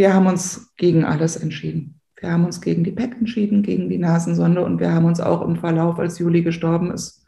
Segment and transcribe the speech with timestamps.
[0.00, 2.00] wir haben uns gegen alles entschieden.
[2.18, 5.42] Wir haben uns gegen die PEC entschieden, gegen die Nasensonde und wir haben uns auch
[5.42, 7.26] im Verlauf, als Juli gestorben ist.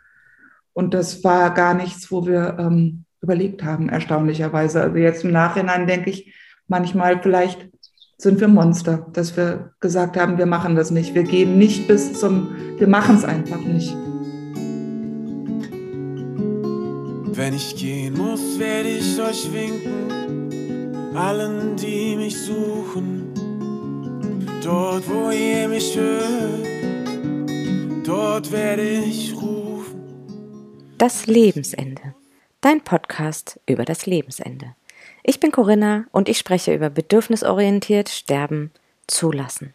[0.73, 4.81] Und das war gar nichts, wo wir ähm, überlegt haben, erstaunlicherweise.
[4.81, 6.35] Also jetzt im Nachhinein denke ich
[6.67, 7.69] manchmal, vielleicht
[8.17, 11.15] sind wir Monster, dass wir gesagt haben, wir machen das nicht.
[11.15, 13.95] Wir gehen nicht bis zum, wir machen es einfach nicht.
[17.37, 20.42] Wenn ich gehen muss, werde ich euch winken,
[21.15, 23.33] allen, die mich suchen.
[24.63, 26.67] Dort, wo ihr mich hört,
[28.07, 30.01] dort werde ich rufen.
[30.99, 32.15] Das Lebensende.
[32.61, 34.75] Dein Podcast über das Lebensende.
[35.25, 38.71] Ich bin Corinna und ich spreche über bedürfnisorientiert Sterben
[39.07, 39.75] zulassen.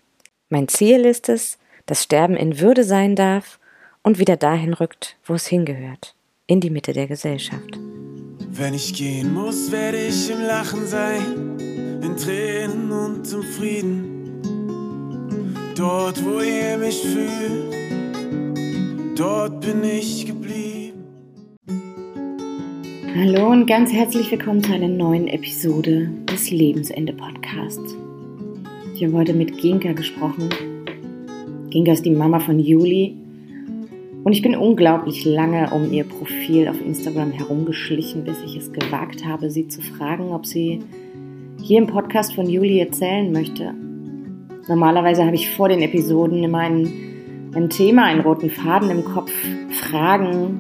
[0.50, 3.60] Mein Ziel ist es, dass Sterben in Würde sein darf
[4.04, 6.16] und wieder dahin rückt, wo es hingehört
[6.48, 7.78] in die Mitte der Gesellschaft.
[8.60, 11.60] Wenn ich gehen muss, werde ich im Lachen sein,
[12.02, 14.42] in Tränen und im Frieden.
[15.76, 17.72] Dort, wo ihr mich fühlt,
[19.16, 21.04] dort bin ich geblieben.
[23.16, 27.96] Hallo und ganz herzlich willkommen zu einer neuen Episode des Lebensende Podcasts.
[28.96, 30.50] Ich habe heute mit Ginka gesprochen.
[31.70, 33.27] Ginka ist die Mama von Juli
[34.28, 39.26] und ich bin unglaublich lange um ihr Profil auf Instagram herumgeschlichen, bis ich es gewagt
[39.26, 40.84] habe, sie zu fragen, ob sie
[41.64, 43.74] hier im Podcast von Juli erzählen möchte.
[44.68, 46.92] Normalerweise habe ich vor den Episoden immer ein,
[47.56, 49.32] ein Thema, einen roten Faden im Kopf,
[49.70, 50.60] Fragen.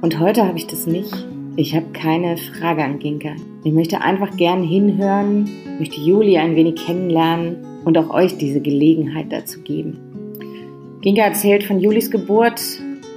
[0.00, 1.12] Und heute habe ich das nicht.
[1.56, 3.34] Ich habe keine Frage an Ginka.
[3.64, 9.32] Ich möchte einfach gern hinhören, möchte Juli ein wenig kennenlernen und auch euch diese Gelegenheit
[9.32, 10.09] dazu geben.
[11.02, 12.60] Ginga erzählt von Julis Geburt,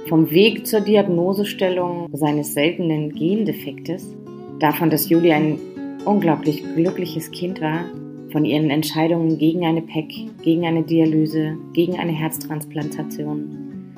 [0.08, 4.16] vom Weg zur Diagnosestellung seines seltenen Gendefektes,
[4.58, 5.58] davon, dass Juli ein
[6.06, 7.84] unglaublich glückliches Kind war,
[8.32, 13.92] von ihren Entscheidungen gegen eine PEC, gegen eine Dialyse, gegen eine Herztransplantation,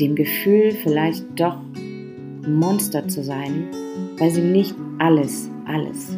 [0.00, 1.58] dem Gefühl, vielleicht doch
[2.46, 3.68] Monster zu sein,
[4.16, 6.16] weil sie nicht alles, alles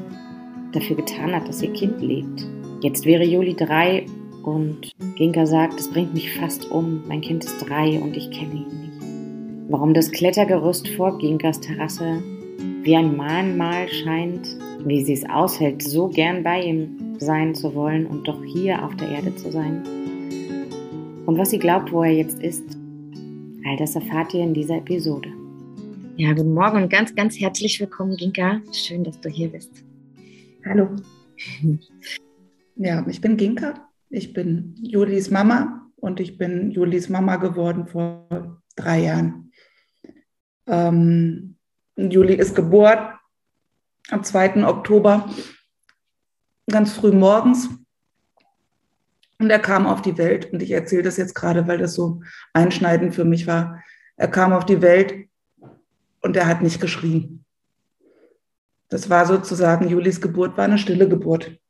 [0.71, 2.47] dafür getan hat, dass ihr Kind lebt.
[2.83, 4.07] Jetzt wäre Juli drei
[4.43, 7.03] und Ginka sagt, es bringt mich fast um.
[7.07, 9.71] Mein Kind ist drei und ich kenne ihn nicht.
[9.71, 12.23] Warum das Klettergerüst vor Ginkas Terrasse
[12.83, 18.07] wie ein Mahnmal scheint, wie sie es aushält, so gern bei ihm sein zu wollen
[18.07, 19.83] und doch hier auf der Erde zu sein.
[21.27, 22.65] Und was sie glaubt, wo er jetzt ist,
[23.67, 25.29] all das erfahrt ihr in dieser Episode.
[26.17, 28.61] Ja, guten Morgen und ganz, ganz herzlich willkommen, Ginka.
[28.73, 29.85] Schön, dass du hier bist.
[30.65, 30.89] Hallo.
[32.83, 33.90] Ja, ich bin Ginka.
[34.13, 39.53] Ich bin Julis Mama und ich bin Julis Mama geworden vor drei Jahren.
[40.67, 41.57] Ähm,
[41.97, 43.15] Juli ist geboren
[44.11, 44.67] am 2.
[44.67, 45.31] Oktober,
[46.69, 47.69] ganz früh morgens.
[49.39, 50.53] Und er kam auf die Welt.
[50.53, 52.21] Und ich erzähle das jetzt gerade, weil das so
[52.53, 53.81] einschneidend für mich war.
[54.17, 55.29] Er kam auf die Welt
[56.21, 57.45] und er hat nicht geschrien.
[58.89, 61.61] Das war sozusagen, Julis Geburt war eine stille Geburt.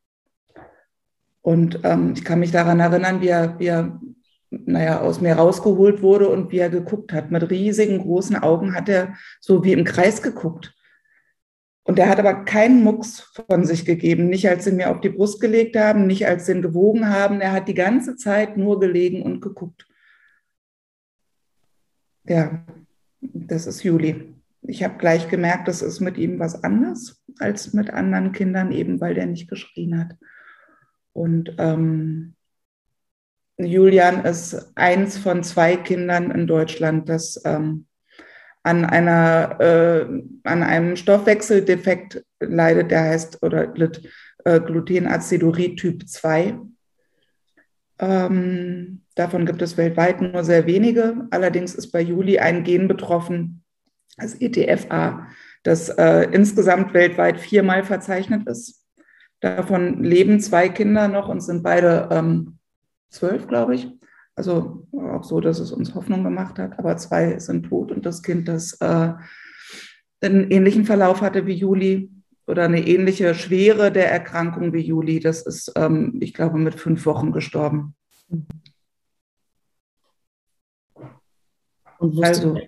[1.41, 3.99] Und ähm, ich kann mich daran erinnern, wie er, wie er
[4.51, 7.31] naja, aus mir rausgeholt wurde und wie er geguckt hat.
[7.31, 10.75] Mit riesigen, großen Augen hat er so wie im Kreis geguckt.
[11.83, 15.09] Und er hat aber keinen Mucks von sich gegeben, nicht als sie mir auf die
[15.09, 17.41] Brust gelegt haben, nicht als sie ihn gewogen haben.
[17.41, 19.87] Er hat die ganze Zeit nur gelegen und geguckt.
[22.25, 22.65] Ja,
[23.21, 24.35] das ist Juli.
[24.61, 29.01] Ich habe gleich gemerkt, das ist mit ihm was anderes als mit anderen Kindern, eben
[29.01, 30.15] weil der nicht geschrien hat.
[31.13, 32.35] Und ähm,
[33.57, 37.85] Julian ist eins von zwei Kindern in Deutschland, das ähm,
[38.63, 40.05] an, einer, äh,
[40.43, 44.07] an einem Stoffwechseldefekt leidet, der heißt oder litt
[44.45, 46.59] äh, Glutenacidurie Typ 2.
[47.99, 51.27] Ähm, davon gibt es weltweit nur sehr wenige.
[51.31, 53.63] Allerdings ist bei Juli ein Gen betroffen,
[54.17, 55.27] das ETFA,
[55.63, 58.80] das äh, insgesamt weltweit viermal verzeichnet ist.
[59.41, 62.59] Davon leben zwei Kinder noch und sind beide ähm,
[63.09, 63.89] zwölf, glaube ich.
[64.35, 66.77] Also auch so, dass es uns Hoffnung gemacht hat.
[66.77, 69.13] Aber zwei sind tot und das Kind, das äh,
[70.21, 72.11] einen ähnlichen Verlauf hatte wie Juli
[72.45, 77.05] oder eine ähnliche Schwere der Erkrankung wie Juli, das ist, ähm, ich glaube, mit fünf
[77.07, 77.95] Wochen gestorben.
[82.21, 82.59] also,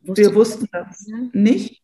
[0.00, 1.83] wir wussten das nicht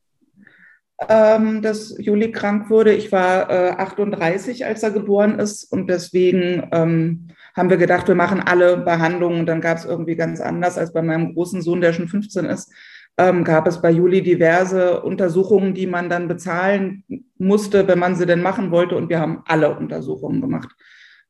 [1.08, 2.92] ähm, dass Juli krank wurde.
[2.92, 8.14] Ich war äh, 38, als er geboren ist und deswegen ähm, haben wir gedacht, wir
[8.14, 9.40] machen alle Behandlungen.
[9.40, 12.44] Und dann gab es irgendwie ganz anders als bei meinem großen Sohn, der schon 15
[12.46, 12.72] ist,
[13.18, 17.04] ähm, gab es bei Juli diverse Untersuchungen, die man dann bezahlen
[17.38, 18.96] musste, wenn man sie denn machen wollte.
[18.96, 20.70] Und wir haben alle Untersuchungen gemacht.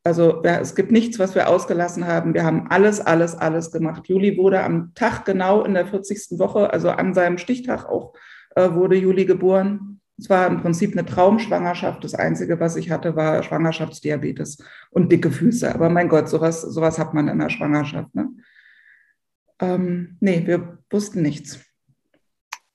[0.03, 2.33] Also ja, es gibt nichts, was wir ausgelassen haben.
[2.33, 4.09] Wir haben alles, alles, alles gemacht.
[4.09, 6.39] Juli wurde am Tag genau in der 40.
[6.39, 8.15] Woche, also an seinem Stichtag auch,
[8.75, 10.01] wurde Juli geboren.
[10.19, 12.05] Es war im Prinzip eine Traumschwangerschaft.
[12.05, 15.75] Das Einzige, was ich hatte, war Schwangerschaftsdiabetes und dicke Füße.
[15.75, 18.15] Aber mein Gott, sowas, sowas hat man in der Schwangerschaft.
[18.15, 18.29] Ne?
[19.61, 21.61] Ähm, nee, wir wussten nichts.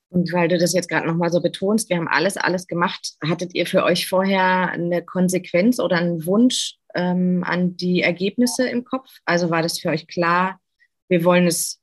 [0.10, 3.16] Und weil du das jetzt gerade nochmal so betonst, wir haben alles, alles gemacht.
[3.28, 8.86] Hattet ihr für euch vorher eine Konsequenz oder einen Wunsch ähm, an die Ergebnisse im
[8.86, 9.10] Kopf?
[9.26, 10.60] Also war das für euch klar,
[11.10, 11.82] wir wollen es,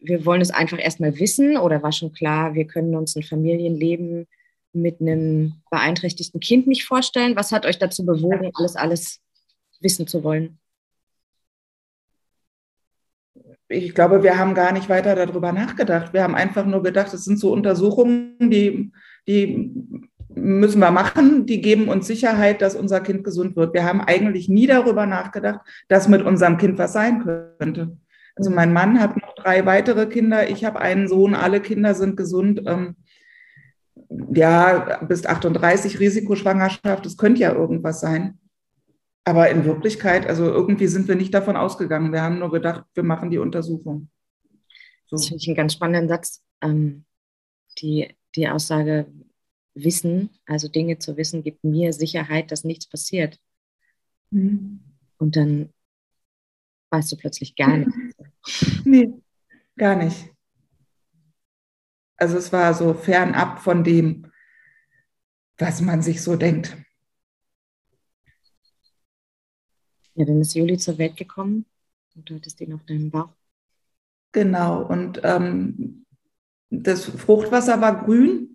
[0.00, 4.26] wir wollen es einfach erstmal wissen oder war schon klar, wir können uns ein Familienleben
[4.72, 7.36] mit einem beeinträchtigten Kind nicht vorstellen?
[7.36, 9.20] Was hat euch dazu bewogen, alles, alles
[9.80, 10.58] wissen zu wollen?
[13.68, 16.12] ich glaube, wir haben gar nicht weiter darüber nachgedacht.
[16.12, 18.90] Wir haben einfach nur gedacht, es sind so Untersuchungen, die,
[19.26, 19.70] die
[20.34, 23.74] müssen wir machen, die geben uns Sicherheit, dass unser Kind gesund wird.
[23.74, 27.22] Wir haben eigentlich nie darüber nachgedacht, dass mit unserem Kind was sein
[27.58, 27.98] könnte.
[28.38, 32.16] Also mein Mann hat noch drei weitere Kinder, ich habe einen Sohn, alle Kinder sind
[32.16, 32.62] gesund.
[32.66, 32.94] Ähm,
[34.32, 38.38] ja, bis 38 Risikoschwangerschaft, es könnte ja irgendwas sein.
[39.24, 42.12] Aber in Wirklichkeit, also irgendwie sind wir nicht davon ausgegangen.
[42.12, 44.08] Wir haben nur gedacht, wir machen die Untersuchung.
[45.06, 45.16] So.
[45.16, 46.42] Das finde ich einen ganz spannenden Satz.
[46.62, 47.04] Ähm,
[47.80, 49.06] die, die Aussage,
[49.74, 53.38] Wissen, also Dinge zu wissen, gibt mir Sicherheit, dass nichts passiert.
[54.30, 54.80] Mhm.
[55.18, 55.72] Und dann
[56.90, 58.07] weißt du plötzlich gar nichts.
[58.84, 59.12] Nee,
[59.76, 60.30] gar nicht.
[62.16, 64.30] Also es war so fernab von dem,
[65.56, 66.76] was man sich so denkt.
[70.14, 71.64] Ja, dann ist Juli zur Welt gekommen
[72.16, 73.30] und du hattest ihn auf deinem Bauch.
[74.32, 76.04] Genau, und ähm,
[76.70, 78.47] das Fruchtwasser war grün.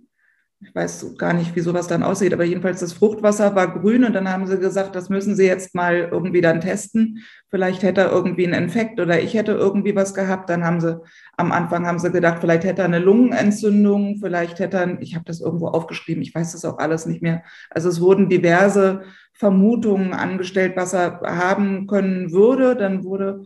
[0.66, 4.14] Ich weiß gar nicht, wie sowas dann aussieht, aber jedenfalls das Fruchtwasser war grün und
[4.14, 7.20] dann haben sie gesagt, das müssen sie jetzt mal irgendwie dann testen.
[7.50, 10.50] Vielleicht hätte er irgendwie einen Infekt oder ich hätte irgendwie was gehabt.
[10.50, 11.00] Dann haben sie,
[11.38, 15.26] am Anfang haben sie gedacht, vielleicht hätte er eine Lungenentzündung, vielleicht hätte er, ich habe
[15.26, 17.44] das irgendwo aufgeschrieben, ich weiß das auch alles nicht mehr.
[17.70, 19.02] Also es wurden diverse
[19.34, 22.76] Vermutungen angestellt, was er haben können würde.
[22.76, 23.46] Dann wurde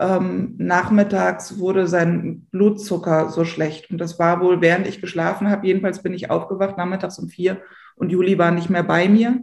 [0.00, 3.90] ähm, nachmittags wurde sein Blutzucker so schlecht.
[3.90, 5.66] Und das war wohl, während ich geschlafen habe.
[5.66, 7.60] Jedenfalls bin ich aufgewacht nachmittags um vier
[7.96, 9.40] und Juli war nicht mehr bei mir.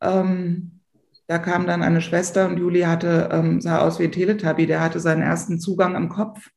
[0.00, 0.80] Ähm,
[1.26, 4.80] da kam dann eine Schwester und Juli hatte, ähm, sah aus wie ein Teletubby, der
[4.80, 6.48] hatte seinen ersten Zugang im Kopf.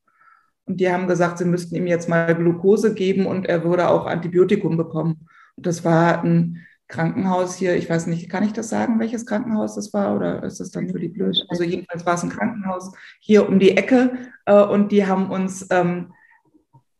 [0.66, 4.08] Und die haben gesagt, sie müssten ihm jetzt mal Glucose geben und er würde auch
[4.08, 5.28] Antibiotikum bekommen.
[5.56, 9.74] Und das war ein Krankenhaus hier, ich weiß nicht, kann ich das sagen, welches Krankenhaus
[9.74, 11.44] das war oder ist das dann für die blöd?
[11.50, 14.12] Also jedenfalls war es ein Krankenhaus hier um die Ecke
[14.46, 16.14] äh, und die haben uns ähm,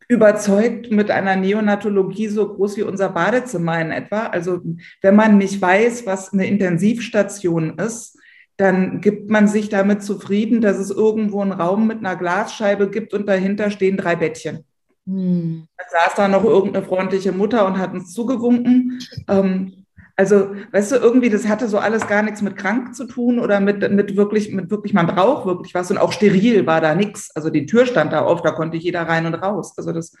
[0.08, 4.26] überzeugt mit einer Neonatologie so groß wie unser Badezimmer in etwa.
[4.26, 4.60] Also
[5.00, 8.18] wenn man nicht weiß, was eine Intensivstation ist,
[8.56, 13.14] dann gibt man sich damit zufrieden, dass es irgendwo einen Raum mit einer Glasscheibe gibt
[13.14, 14.64] und dahinter stehen drei Bettchen.
[15.06, 15.68] Hm.
[15.76, 19.00] Da saß da noch irgendeine freundliche Mutter und hat uns zugewunken.
[19.28, 19.83] Ähm,
[20.16, 23.58] also, weißt du, irgendwie, das hatte so alles gar nichts mit krank zu tun oder
[23.58, 27.34] mit, mit wirklich, mit wirklich, man braucht wirklich was und auch steril war da nichts.
[27.34, 29.74] Also die Tür stand da auf, da konnte jeder rein und raus.
[29.76, 30.14] Also das,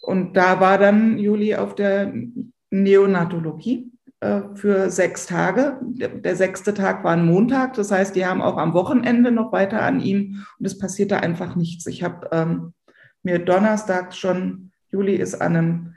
[0.00, 2.12] und da war dann Juli auf der
[2.70, 5.78] Neonatologie äh, für sechs Tage.
[5.82, 9.52] Der, der, sechste Tag war ein Montag, das heißt, die haben auch am Wochenende noch
[9.52, 11.86] weiter an ihm und es passierte einfach nichts.
[11.86, 12.72] Ich habe ähm,
[13.22, 15.89] mir donnerstags schon, Juli ist an einem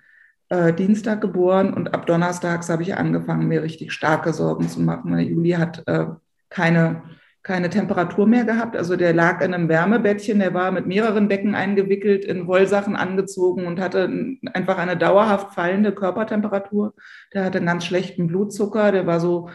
[0.54, 5.10] äh, Dienstag geboren und ab Donnerstags habe ich angefangen, mir richtig starke Sorgen zu machen.
[5.10, 6.06] Meine Juli hat äh,
[6.50, 7.02] keine,
[7.42, 8.78] keine Temperatur mehr gehabt.
[8.78, 13.66] Also der lag in einem Wärmebettchen, der war mit mehreren Decken eingewickelt, in Wollsachen angezogen
[13.66, 14.08] und hatte
[14.54, 16.94] einfach eine dauerhaft fallende Körpertemperatur.
[17.34, 19.50] Der hatte einen ganz schlechten Blutzucker, der war so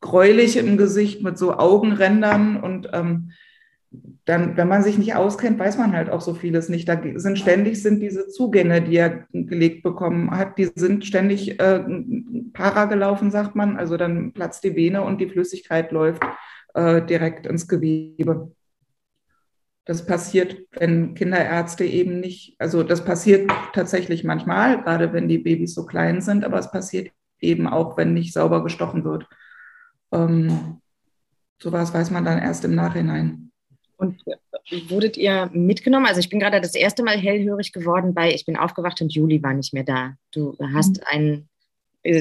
[0.00, 3.32] gräulich im Gesicht mit so Augenrändern und ähm,
[4.24, 6.88] dann, wenn man sich nicht auskennt, weiß man halt auch so vieles nicht.
[6.88, 11.84] Da sind ständig sind diese Zugänge, die er gelegt bekommen hat, die sind ständig äh,
[12.52, 13.76] para gelaufen, sagt man.
[13.76, 16.22] Also dann platzt die Vene und die Flüssigkeit läuft
[16.74, 18.52] äh, direkt ins Gewebe.
[19.84, 25.74] Das passiert, wenn Kinderärzte eben nicht, also das passiert tatsächlich manchmal, gerade wenn die Babys
[25.74, 29.26] so klein sind, aber es passiert eben auch, wenn nicht sauber gestochen wird.
[30.12, 30.80] Ähm,
[31.60, 33.49] sowas weiß man dann erst im Nachhinein.
[34.00, 34.22] Und
[34.88, 36.06] wurdet ihr mitgenommen?
[36.06, 39.42] Also ich bin gerade das erste Mal hellhörig geworden bei, ich bin aufgewacht und Juli
[39.42, 40.14] war nicht mehr da.
[40.32, 41.04] Du hast mhm.
[41.06, 41.48] ein,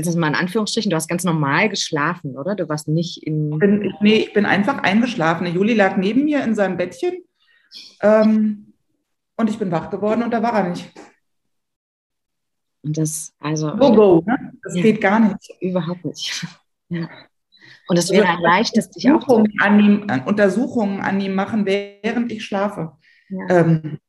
[0.04, 2.56] das mal in Anführungsstrichen, du hast ganz normal geschlafen, oder?
[2.56, 3.54] Du warst nicht in...
[3.54, 5.48] Ich bin, nee, ich bin einfach eingeschlafen.
[5.48, 7.24] Juli lag neben mir in seinem Bettchen
[8.02, 8.74] ähm,
[9.38, 10.92] und ich bin wach geworden und da war er nicht.
[12.82, 13.72] Und das, also.
[13.76, 14.54] Go, go, ne?
[14.64, 15.50] Das ja, geht gar nicht.
[15.62, 16.46] Überhaupt nicht.
[16.92, 17.08] Ja.
[17.88, 21.66] Und es wäre ein leichtes, dich auch zu an ihm, an Untersuchungen an ihm machen,
[21.66, 22.94] während ich schlafe.
[23.30, 23.60] Ja.
[23.60, 24.00] Ähm.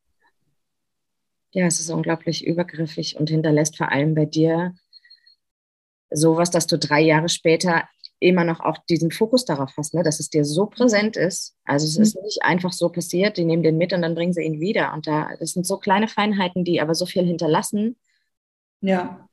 [1.52, 4.74] ja, es ist unglaublich übergriffig und hinterlässt vor allem bei dir
[6.10, 7.84] sowas, dass du drei Jahre später
[8.20, 11.56] immer noch auch diesen Fokus darauf hast, ne, dass es dir so präsent ist.
[11.64, 12.02] Also es mhm.
[12.02, 14.92] ist nicht einfach so passiert, die nehmen den mit und dann bringen sie ihn wieder.
[14.92, 17.96] Und da, das sind so kleine Feinheiten, die aber so viel hinterlassen.
[18.82, 19.26] Ja.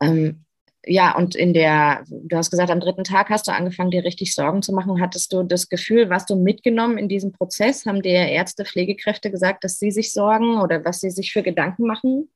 [0.00, 0.44] Ähm,
[0.86, 4.34] ja, und in der, du hast gesagt, am dritten Tag hast du angefangen, dir richtig
[4.34, 5.00] Sorgen zu machen.
[5.00, 7.84] Hattest du das Gefühl, warst du mitgenommen in diesem Prozess?
[7.84, 11.86] Haben dir Ärzte, Pflegekräfte gesagt, dass sie sich sorgen oder was sie sich für Gedanken
[11.86, 12.30] machen?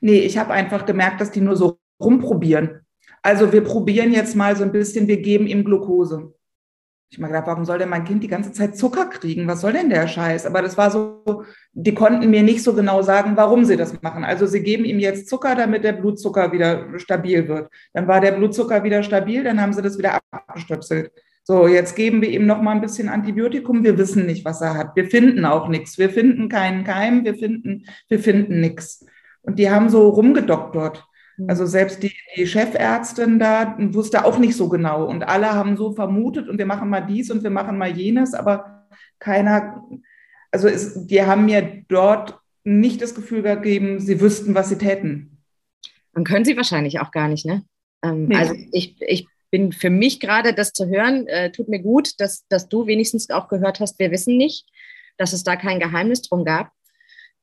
[0.00, 2.80] Nee, ich habe einfach gemerkt, dass die nur so rumprobieren.
[3.22, 6.32] Also wir probieren jetzt mal so ein bisschen, wir geben ihm Glucose.
[7.14, 9.46] Ich mir gedacht, warum soll denn mein Kind die ganze Zeit Zucker kriegen?
[9.46, 10.46] Was soll denn der Scheiß?
[10.46, 14.24] Aber das war so, die konnten mir nicht so genau sagen, warum sie das machen.
[14.24, 17.70] Also sie geben ihm jetzt Zucker, damit der Blutzucker wieder stabil wird.
[17.92, 21.12] Dann war der Blutzucker wieder stabil, dann haben sie das wieder abgestöpselt.
[21.44, 23.84] So, jetzt geben wir ihm noch mal ein bisschen Antibiotikum.
[23.84, 24.96] Wir wissen nicht, was er hat.
[24.96, 25.96] Wir finden auch nichts.
[25.98, 27.24] Wir finden keinen Keim.
[27.24, 29.06] Wir finden, wir finden nichts.
[29.42, 31.06] Und die haben so rumgedoktert.
[31.36, 31.50] Mhm.
[31.50, 35.04] Also selbst die, die, Chefärztin da wusste auch nicht so genau.
[35.06, 38.34] Und alle haben so vermutet und wir machen mal dies und wir machen mal jenes,
[38.34, 38.86] aber
[39.18, 39.84] keiner,
[40.50, 45.42] also es, die haben mir dort nicht das Gefühl gegeben, sie wüssten, was sie täten.
[46.12, 47.64] Man können sie wahrscheinlich auch gar nicht, ne?
[48.02, 48.36] Ähm, nee.
[48.36, 52.46] Also ich, ich bin für mich gerade, das zu hören, äh, tut mir gut, dass,
[52.48, 54.66] dass du wenigstens auch gehört hast, wir wissen nicht,
[55.16, 56.70] dass es da kein Geheimnis drum gab.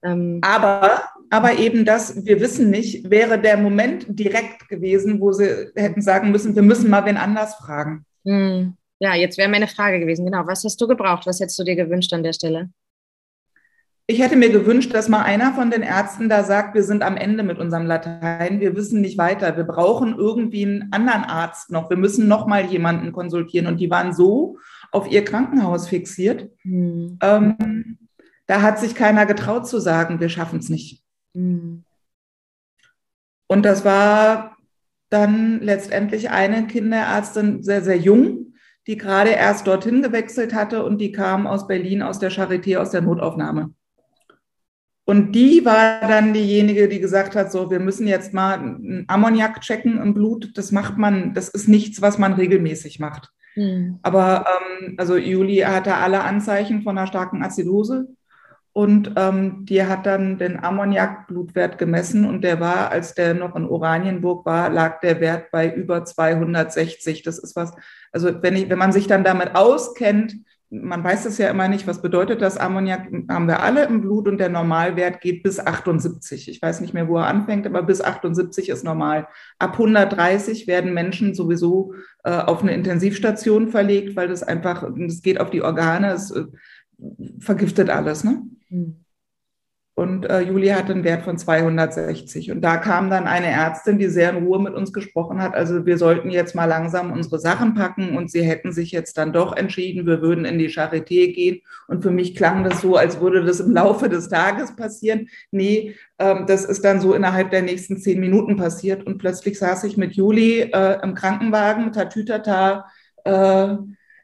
[0.04, 5.72] Ähm, aber, aber eben das, wir wissen nicht, wäre der Moment direkt gewesen, wo sie
[5.76, 8.06] hätten sagen müssen, wir müssen mal wen anders fragen.
[8.26, 8.76] Hm.
[9.00, 10.46] Ja, jetzt wäre meine Frage gewesen, genau.
[10.46, 11.26] Was hast du gebraucht?
[11.26, 12.70] Was hättest du dir gewünscht an der Stelle?
[14.08, 17.16] Ich hätte mir gewünscht, dass mal einer von den Ärzten da sagt, wir sind am
[17.16, 21.90] Ende mit unserem Latein, wir wissen nicht weiter, wir brauchen irgendwie einen anderen Arzt noch,
[21.90, 23.68] wir müssen noch mal jemanden konsultieren.
[23.68, 24.58] Und die waren so
[24.92, 27.18] auf ihr Krankenhaus fixiert, hm.
[27.24, 27.98] ähm,
[28.48, 31.02] da hat sich keiner getraut zu sagen, wir schaffen es nicht.
[31.34, 31.84] Mhm.
[33.48, 34.56] Und das war
[35.10, 38.54] dann letztendlich eine Kinderärztin, sehr, sehr jung,
[38.88, 42.92] die gerade erst dorthin gewechselt hatte und die kam aus Berlin, aus der Charité, aus
[42.92, 43.74] der Notaufnahme.
[45.06, 49.60] Und die war dann diejenige, die gesagt hat, so, wir müssen jetzt mal einen Ammoniak
[49.60, 50.58] checken im Blut.
[50.58, 53.30] Das macht man, das ist nichts, was man regelmäßig macht.
[53.56, 54.00] Mhm.
[54.04, 58.08] Aber ähm, also Juli hatte alle Anzeichen von einer starken Azidose.
[58.74, 63.66] Und ähm, die hat dann den Ammoniakblutwert gemessen und der war, als der noch in
[63.66, 67.24] Oranienburg war, lag der Wert bei über 260.
[67.24, 67.74] Das ist was,
[68.14, 70.36] also wenn, ich, wenn man sich dann damit auskennt,
[70.72, 72.58] man weiß das ja immer nicht, was bedeutet das?
[72.58, 76.48] Ammoniak haben wir alle im Blut und der Normalwert geht bis 78.
[76.48, 79.28] Ich weiß nicht mehr, wo er anfängt, aber bis 78 ist normal.
[79.60, 85.42] Ab 130 werden Menschen sowieso äh, auf eine Intensivstation verlegt, weil das einfach, es geht
[85.42, 86.46] auf die Organe, es äh,
[87.40, 88.24] vergiftet alles.
[88.24, 88.42] Ne?
[88.72, 89.06] Mhm.
[89.94, 92.52] Und äh, Juli hatte einen Wert von 260.
[92.52, 95.54] Und da kam dann eine Ärztin, die sehr in Ruhe mit uns gesprochen hat.
[95.54, 98.16] Also wir sollten jetzt mal langsam unsere Sachen packen.
[98.16, 101.62] Und sie hätten sich jetzt dann doch entschieden, wir würden in die Charité gehen.
[101.88, 105.28] Und für mich klang das so, als würde das im Laufe des Tages passieren.
[105.52, 109.06] Nee, ähm, das ist dann so innerhalb der nächsten zehn Minuten passiert.
[109.06, 112.86] Und plötzlich saß ich mit Juli äh, im Krankenwagen, tatütata.
[113.26, 113.76] Äh,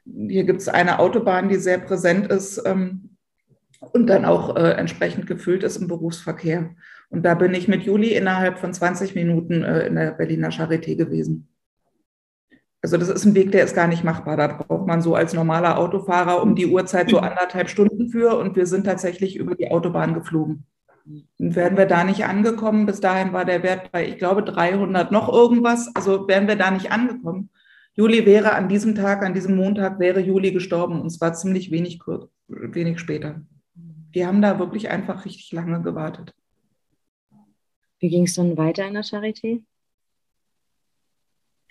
[0.05, 2.63] hier gibt es eine Autobahn, die sehr präsent ist.
[2.65, 3.16] Ähm,
[3.79, 6.75] und dann auch äh, entsprechend gefüllt ist im Berufsverkehr.
[7.09, 10.95] Und da bin ich mit Juli innerhalb von 20 Minuten äh, in der Berliner Charité
[10.95, 11.47] gewesen.
[12.81, 14.37] Also das ist ein Weg, der ist gar nicht machbar.
[14.37, 18.55] Da braucht man so als normaler Autofahrer um die Uhrzeit so anderthalb Stunden für und
[18.55, 20.65] wir sind tatsächlich über die Autobahn geflogen.
[21.05, 25.11] Und wären wir da nicht angekommen, bis dahin war der Wert bei, ich glaube, 300
[25.11, 25.89] noch irgendwas.
[25.95, 27.49] Also wären wir da nicht angekommen.
[27.93, 31.99] Juli wäre an diesem Tag, an diesem Montag wäre Juli gestorben und zwar ziemlich wenig,
[32.47, 33.41] wenig später
[34.13, 36.33] die haben da wirklich einfach richtig lange gewartet.
[37.99, 39.63] Wie ging es dann weiter in der Charité?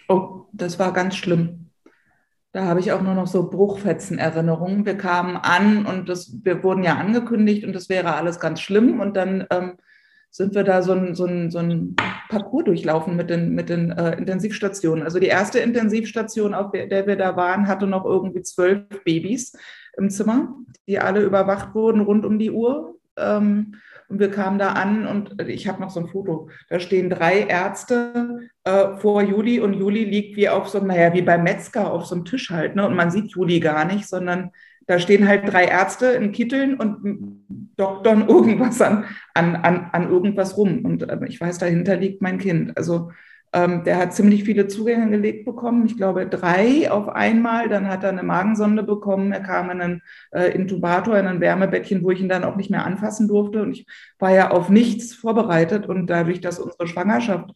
[0.08, 1.70] Oh, das war ganz schlimm.
[2.52, 4.86] Da habe ich auch nur noch so Bruchfetzen-Erinnerungen.
[4.86, 8.98] Wir kamen an und das, wir wurden ja angekündigt und das wäre alles ganz schlimm.
[9.00, 9.76] Und dann ähm,
[10.30, 11.96] sind wir da so ein, so ein, so ein
[12.28, 15.04] Parcours durchlaufen mit den, mit den äh, Intensivstationen.
[15.04, 19.52] Also die erste Intensivstation, auf der wir da waren, hatte noch irgendwie zwölf Babys
[19.96, 22.96] im Zimmer, die alle überwacht wurden rund um die Uhr.
[23.16, 23.74] Ähm,
[24.08, 26.48] und wir kamen da an und ich habe noch so ein Foto.
[26.68, 31.22] Da stehen drei Ärzte äh, vor Juli und Juli liegt wie auf so, naja, wie
[31.22, 32.76] beim Metzger auf so einem Tisch halt.
[32.76, 32.86] Ne?
[32.86, 34.52] Und man sieht Juli gar nicht, sondern
[34.86, 37.42] Da stehen halt drei Ärzte in Kitteln und
[37.76, 40.84] doktern irgendwas an, an, an, an irgendwas rum.
[40.84, 42.76] Und äh, ich weiß, dahinter liegt mein Kind.
[42.76, 43.10] Also
[43.56, 45.86] ähm, der hat ziemlich viele Zugänge gelegt bekommen.
[45.86, 47.68] Ich glaube drei auf einmal.
[47.68, 49.32] Dann hat er eine Magensonde bekommen.
[49.32, 52.70] Er kam in einen äh, Intubator, in ein Wärmebettchen, wo ich ihn dann auch nicht
[52.70, 53.62] mehr anfassen durfte.
[53.62, 53.86] Und ich
[54.18, 55.86] war ja auf nichts vorbereitet.
[55.86, 57.50] Und dadurch, dass unsere Schwangerschaft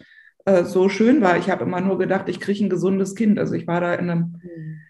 [0.47, 3.39] äh, so schön war, ich habe immer nur gedacht, ich kriege ein gesundes Kind.
[3.39, 4.81] Also ich war da in einem mhm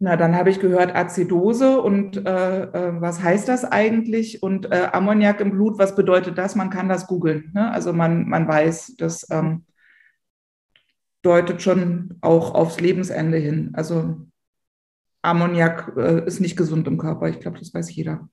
[0.00, 4.42] na, dann habe ich gehört Azidose und äh, äh, was heißt das eigentlich?
[4.42, 6.56] Und äh, Ammoniak im Blut, was bedeutet das?
[6.56, 7.52] Man kann das googeln.
[7.54, 7.70] Ne?
[7.70, 9.64] Also man, man weiß, das ähm,
[11.24, 13.70] deutet schon auch aufs Lebensende hin.
[13.74, 14.26] Also
[15.22, 17.28] Ammoniak äh, ist nicht gesund im Körper.
[17.28, 18.28] Ich glaube, das weiß jeder.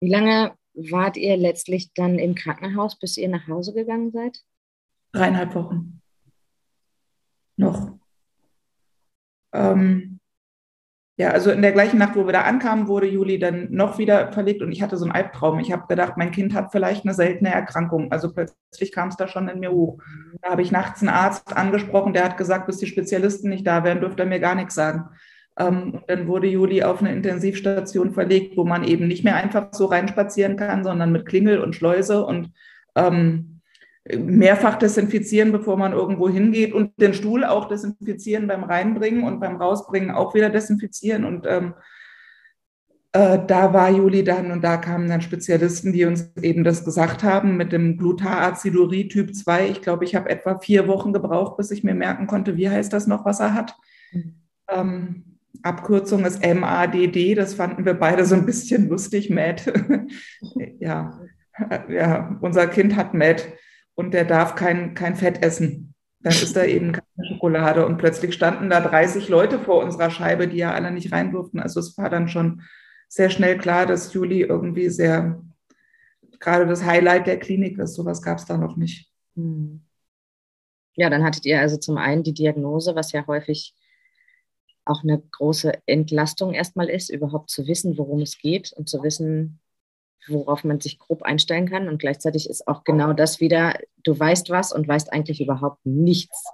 [0.00, 4.42] Wie lange wart ihr letztlich dann im Krankenhaus, bis ihr nach Hause gegangen seid?
[5.12, 6.00] Dreieinhalb Wochen.
[7.56, 7.98] Noch.
[9.52, 10.15] Ähm,
[11.18, 14.32] ja, also in der gleichen Nacht, wo wir da ankamen, wurde Juli dann noch wieder
[14.32, 15.58] verlegt und ich hatte so einen Albtraum.
[15.60, 18.12] Ich habe gedacht, mein Kind hat vielleicht eine seltene Erkrankung.
[18.12, 19.98] Also plötzlich kam es da schon in mir hoch.
[20.42, 23.82] Da habe ich nachts einen Arzt angesprochen, der hat gesagt, bis die Spezialisten nicht da
[23.82, 25.08] wären, dürfte er mir gar nichts sagen.
[25.58, 29.68] Ähm, und dann wurde Juli auf eine Intensivstation verlegt, wo man eben nicht mehr einfach
[29.72, 32.52] so reinspazieren kann, sondern mit Klingel und Schleuse und
[32.94, 33.55] ähm,
[34.14, 39.56] mehrfach desinfizieren, bevor man irgendwo hingeht und den Stuhl auch desinfizieren beim Reinbringen und beim
[39.56, 41.24] Rausbringen auch wieder desinfizieren.
[41.24, 41.74] Und ähm,
[43.12, 47.24] äh, da war Juli dann und da kamen dann Spezialisten, die uns eben das gesagt
[47.24, 49.70] haben mit dem Glutaracidurie Typ 2.
[49.70, 52.92] Ich glaube, ich habe etwa vier Wochen gebraucht, bis ich mir merken konnte, wie heißt
[52.92, 53.74] das noch, was er hat.
[54.68, 59.72] Ähm, Abkürzung ist MADD, das fanden wir beide so ein bisschen lustig, MAD.
[60.78, 61.18] ja.
[61.88, 63.46] ja, unser Kind hat MAD
[63.96, 65.94] und der darf kein, kein Fett essen.
[66.20, 67.84] Dann ist da eben keine Schokolade.
[67.84, 71.58] Und plötzlich standen da 30 Leute vor unserer Scheibe, die ja alle nicht rein durften.
[71.58, 72.62] Also es war dann schon
[73.08, 75.42] sehr schnell klar, dass Juli irgendwie sehr,
[76.38, 77.94] gerade das Highlight der Klinik ist.
[77.94, 79.10] Sowas gab es da noch nicht.
[79.34, 79.82] Hm.
[80.94, 83.74] Ja, dann hattet ihr also zum einen die Diagnose, was ja häufig
[84.84, 89.60] auch eine große Entlastung erstmal ist, überhaupt zu wissen, worum es geht und zu wissen,
[90.28, 91.88] worauf man sich grob einstellen kann.
[91.88, 96.44] Und gleichzeitig ist auch genau das wieder, du weißt was und weißt eigentlich überhaupt nichts.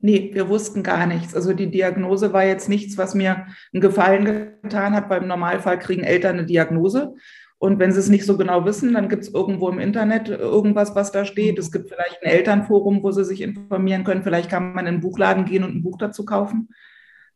[0.00, 1.34] Nee, wir wussten gar nichts.
[1.34, 5.08] Also die Diagnose war jetzt nichts, was mir einen Gefallen getan hat.
[5.08, 7.14] Beim Normalfall kriegen Eltern eine Diagnose.
[7.56, 10.94] Und wenn sie es nicht so genau wissen, dann gibt es irgendwo im Internet irgendwas,
[10.94, 11.58] was da steht.
[11.58, 14.22] Es gibt vielleicht ein Elternforum, wo sie sich informieren können.
[14.22, 16.68] Vielleicht kann man in einen Buchladen gehen und ein Buch dazu kaufen.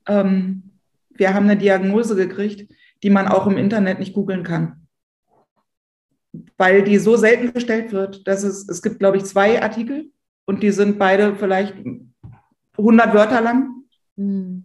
[0.06, 0.64] Ähm,
[1.14, 2.70] wir haben eine Diagnose gekriegt,
[3.02, 4.87] die man auch im Internet nicht googeln kann
[6.56, 10.10] weil die so selten gestellt wird, dass es, es gibt, glaube ich, zwei Artikel
[10.46, 11.74] und die sind beide vielleicht
[12.76, 13.84] 100 Wörter lang.
[14.16, 14.64] Mhm.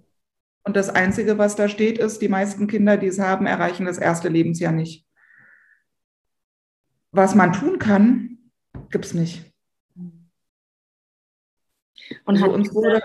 [0.63, 3.97] Und das Einzige, was da steht, ist, die meisten Kinder, die es haben, erreichen das
[3.97, 5.05] erste Lebensjahr nicht.
[7.11, 8.37] Was man tun kann,
[8.89, 9.51] gibt es nicht.
[12.25, 13.03] Und also uns wurde,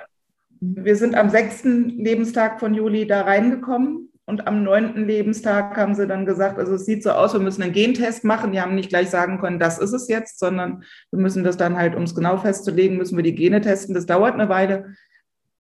[0.61, 6.07] wir sind am sechsten Lebenstag von Juli da reingekommen und am neunten Lebenstag haben sie
[6.07, 8.53] dann gesagt, also es sieht so aus, wir müssen einen Gentest machen.
[8.53, 11.79] Die haben nicht gleich sagen können, das ist es jetzt, sondern wir müssen das dann
[11.79, 13.95] halt, um es genau festzulegen, müssen wir die Gene testen.
[13.95, 14.95] Das dauert eine Weile.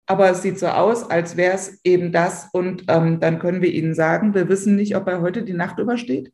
[0.07, 2.51] Aber es sieht so aus, als wäre es eben das.
[2.53, 5.81] Und ähm, dann können wir Ihnen sagen, wir wissen nicht, ob er heute die Nacht
[5.81, 6.33] übersteht.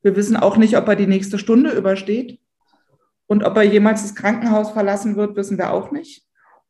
[0.00, 2.38] Wir wissen auch nicht, ob er die nächste Stunde übersteht.
[3.26, 6.22] Und ob er jemals das Krankenhaus verlassen wird, wissen wir auch nicht.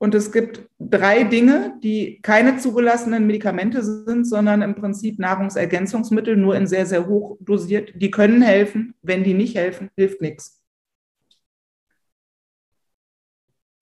[0.04, 6.54] Und es gibt drei Dinge, die keine zugelassenen Medikamente sind, sondern im Prinzip Nahrungsergänzungsmittel, nur
[6.56, 7.90] in sehr, sehr hoch dosiert.
[7.94, 8.94] Die können helfen.
[9.00, 10.62] Wenn die nicht helfen, hilft nichts.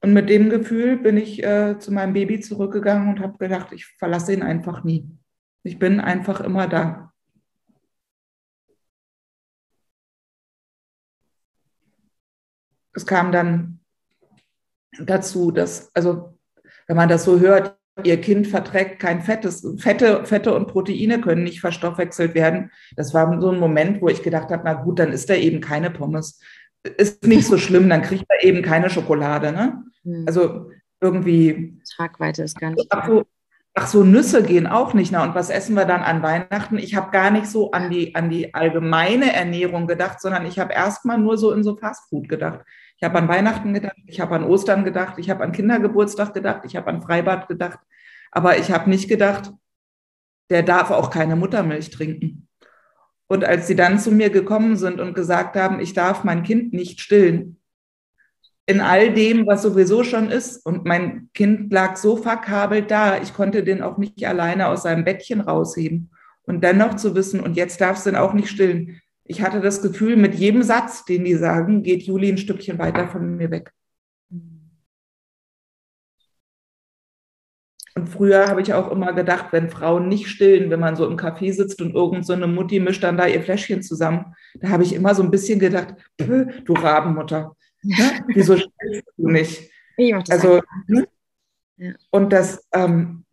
[0.01, 3.87] Und mit dem Gefühl bin ich äh, zu meinem Baby zurückgegangen und habe gedacht, ich
[3.87, 5.11] verlasse ihn einfach nie.
[5.65, 7.13] Ich bin einfach immer da.
[12.93, 13.82] Es kam dann
[14.99, 16.39] dazu, dass, also
[16.87, 21.45] wenn man das so hört, ihr Kind verträgt kein Fettes, Fette, Fette und Proteine können
[21.45, 22.71] nicht verstoffwechselt werden.
[22.97, 25.61] Das war so ein Moment, wo ich gedacht habe, na gut, dann ist er eben
[25.61, 26.41] keine Pommes.
[26.97, 29.53] Ist nicht so schlimm, dann kriegt er eben keine Schokolade.
[29.53, 29.85] Ne?
[30.05, 30.25] Hm.
[30.27, 31.81] Also irgendwie.
[31.97, 32.87] Tragweite ist gar nicht.
[32.91, 33.25] Ach so,
[33.75, 35.13] ach so, Nüsse gehen auch nicht.
[35.13, 36.79] Na, und was essen wir dann an Weihnachten?
[36.79, 40.73] Ich habe gar nicht so an die, an die allgemeine Ernährung gedacht, sondern ich habe
[40.73, 42.61] erstmal nur so in so Fastfood gedacht.
[43.03, 46.63] Ich habe an Weihnachten gedacht, ich habe an Ostern gedacht, ich habe an Kindergeburtstag gedacht,
[46.67, 47.81] ich habe an Freibad gedacht,
[48.31, 49.51] aber ich habe nicht gedacht,
[50.51, 52.47] der darf auch keine Muttermilch trinken.
[53.27, 56.75] Und als sie dann zu mir gekommen sind und gesagt haben, ich darf mein Kind
[56.75, 57.61] nicht stillen,
[58.67, 63.35] in all dem, was sowieso schon ist, und mein Kind lag so verkabelt da, ich
[63.35, 66.13] konnte den auch nicht alleine aus seinem Bettchen rausheben.
[66.45, 69.01] Und dennoch zu wissen, und jetzt darfst du dann auch nicht stillen.
[69.33, 73.09] Ich hatte das Gefühl, mit jedem Satz, den die sagen, geht Juli ein Stückchen weiter
[73.09, 73.73] von mir weg.
[77.95, 81.17] Und früher habe ich auch immer gedacht, wenn Frauen nicht stillen, wenn man so im
[81.17, 84.83] Café sitzt und irgend so eine Mutti mischt dann da ihr Fläschchen zusammen, da habe
[84.83, 88.25] ich immer so ein bisschen gedacht, du Rabenmutter, ne?
[88.27, 89.71] wieso stillst du nicht?
[89.97, 91.09] Das also, ne?
[91.79, 91.93] ja.
[92.11, 93.25] und das, ähm,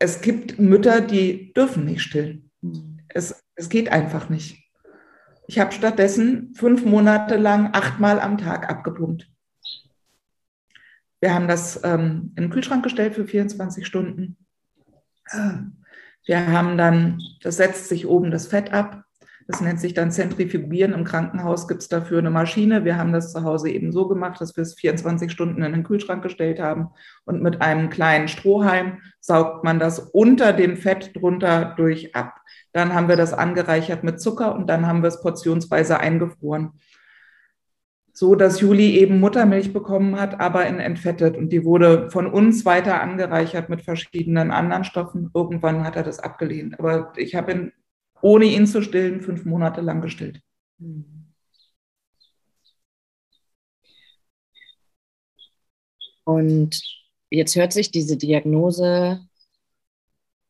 [0.00, 2.50] es gibt Mütter, die dürfen nicht stillen.
[2.60, 2.98] Mhm.
[3.06, 4.63] Es, es geht einfach nicht.
[5.46, 9.30] Ich habe stattdessen fünf Monate lang achtmal am Tag abgepumpt.
[11.20, 14.36] Wir haben das ähm, in den Kühlschrank gestellt für 24 Stunden.
[16.26, 19.03] Wir haben dann, das setzt sich oben das Fett ab.
[19.46, 20.92] Das nennt sich dann Zentrifugieren.
[20.94, 22.84] Im Krankenhaus gibt es dafür eine Maschine.
[22.84, 25.84] Wir haben das zu Hause eben so gemacht, dass wir es 24 Stunden in den
[25.84, 26.88] Kühlschrank gestellt haben.
[27.24, 32.40] Und mit einem kleinen Strohhalm saugt man das unter dem Fett drunter durch ab.
[32.72, 36.72] Dann haben wir das angereichert mit Zucker und dann haben wir es portionsweise eingefroren
[38.16, 41.36] so, dass Juli eben Muttermilch bekommen hat, aber in entfettet.
[41.36, 45.30] Und die wurde von uns weiter angereichert mit verschiedenen anderen Stoffen.
[45.34, 46.78] Irgendwann hat er das abgelehnt.
[46.78, 47.72] Aber ich habe ihn,
[48.24, 50.40] ohne ihn zu stillen, fünf Monate lang gestillt.
[56.24, 56.80] Und
[57.28, 59.20] jetzt hört sich diese Diagnose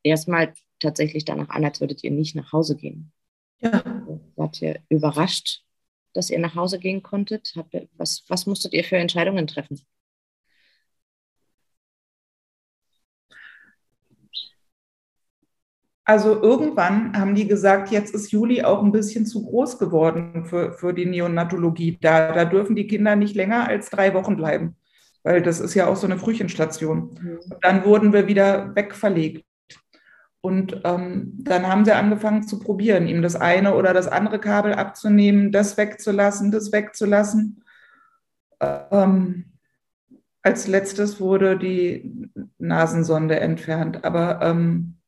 [0.04, 3.12] erstmal tatsächlich danach an, als würdet ihr nicht nach Hause gehen.
[3.60, 3.82] Ja.
[4.36, 5.64] Wart ihr überrascht,
[6.12, 7.56] dass ihr nach Hause gehen konntet?
[7.94, 9.84] Was, was musstet ihr für Entscheidungen treffen?
[16.06, 20.72] Also irgendwann haben die gesagt, jetzt ist Juli auch ein bisschen zu groß geworden für,
[20.72, 21.98] für die Neonatologie.
[22.00, 24.76] Da, da dürfen die Kinder nicht länger als drei Wochen bleiben,
[25.22, 27.18] weil das ist ja auch so eine Frühchenstation.
[27.18, 27.38] Mhm.
[27.50, 29.46] Und dann wurden wir wieder wegverlegt.
[30.42, 34.74] Und ähm, dann haben sie angefangen zu probieren, ihm das eine oder das andere Kabel
[34.74, 37.64] abzunehmen, das wegzulassen, das wegzulassen.
[38.60, 39.46] Ähm,
[40.42, 44.98] als letztes wurde die Nasensonde entfernt, aber ähm,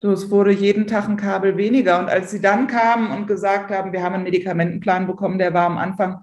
[0.00, 1.98] so, es wurde jeden Tag ein Kabel weniger.
[1.98, 5.66] Und als sie dann kamen und gesagt haben, wir haben einen Medikamentenplan bekommen, der war
[5.66, 6.22] am Anfang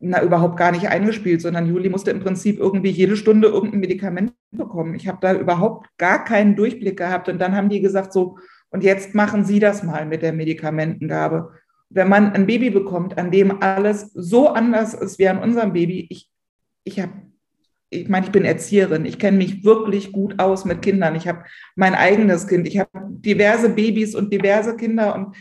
[0.00, 4.32] na, überhaupt gar nicht eingespielt, sondern Juli musste im Prinzip irgendwie jede Stunde irgendein Medikament
[4.50, 4.96] bekommen.
[4.96, 7.28] Ich habe da überhaupt gar keinen Durchblick gehabt.
[7.28, 8.36] Und dann haben die gesagt, so,
[8.70, 11.52] und jetzt machen Sie das mal mit der Medikamentengabe.
[11.88, 16.06] Wenn man ein Baby bekommt, an dem alles so anders ist wie an unserem Baby,
[16.10, 16.28] ich,
[16.82, 17.12] ich habe,
[17.92, 21.14] ich meine, ich bin Erzieherin, ich kenne mich wirklich gut aus mit Kindern.
[21.14, 21.44] Ich habe
[21.76, 25.36] mein eigenes Kind, ich habe diverse Babys und diverse Kinder und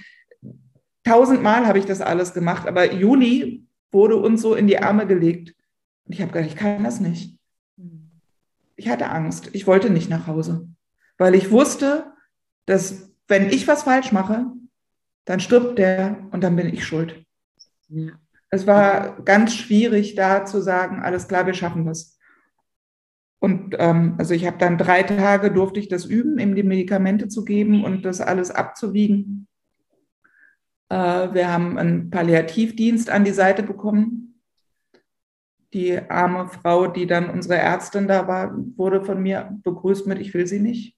[1.04, 2.68] tausendmal habe ich das alles gemacht.
[2.68, 5.56] Aber Juli wurde uns so in die Arme gelegt.
[6.06, 7.38] Und ich habe gedacht, ich kann das nicht.
[8.76, 9.50] Ich hatte Angst.
[9.54, 10.68] Ich wollte nicht nach Hause,
[11.18, 12.12] weil ich wusste,
[12.66, 14.48] dass wenn ich was falsch mache,
[15.24, 17.24] dann stirbt der und dann bin ich schuld.
[17.88, 18.12] Ja.
[18.50, 22.18] Es war ganz schwierig, da zu sagen, alles klar, wir schaffen das.
[23.42, 27.28] Und ähm, also ich habe dann drei Tage durfte ich das üben, ihm die Medikamente
[27.28, 29.48] zu geben und das alles abzuwiegen.
[30.90, 34.40] Äh, wir haben einen Palliativdienst an die Seite bekommen.
[35.74, 40.36] Die arme Frau, die dann unsere Ärztin da war, wurde von mir begrüßt mit, ich
[40.36, 40.96] will sie nicht.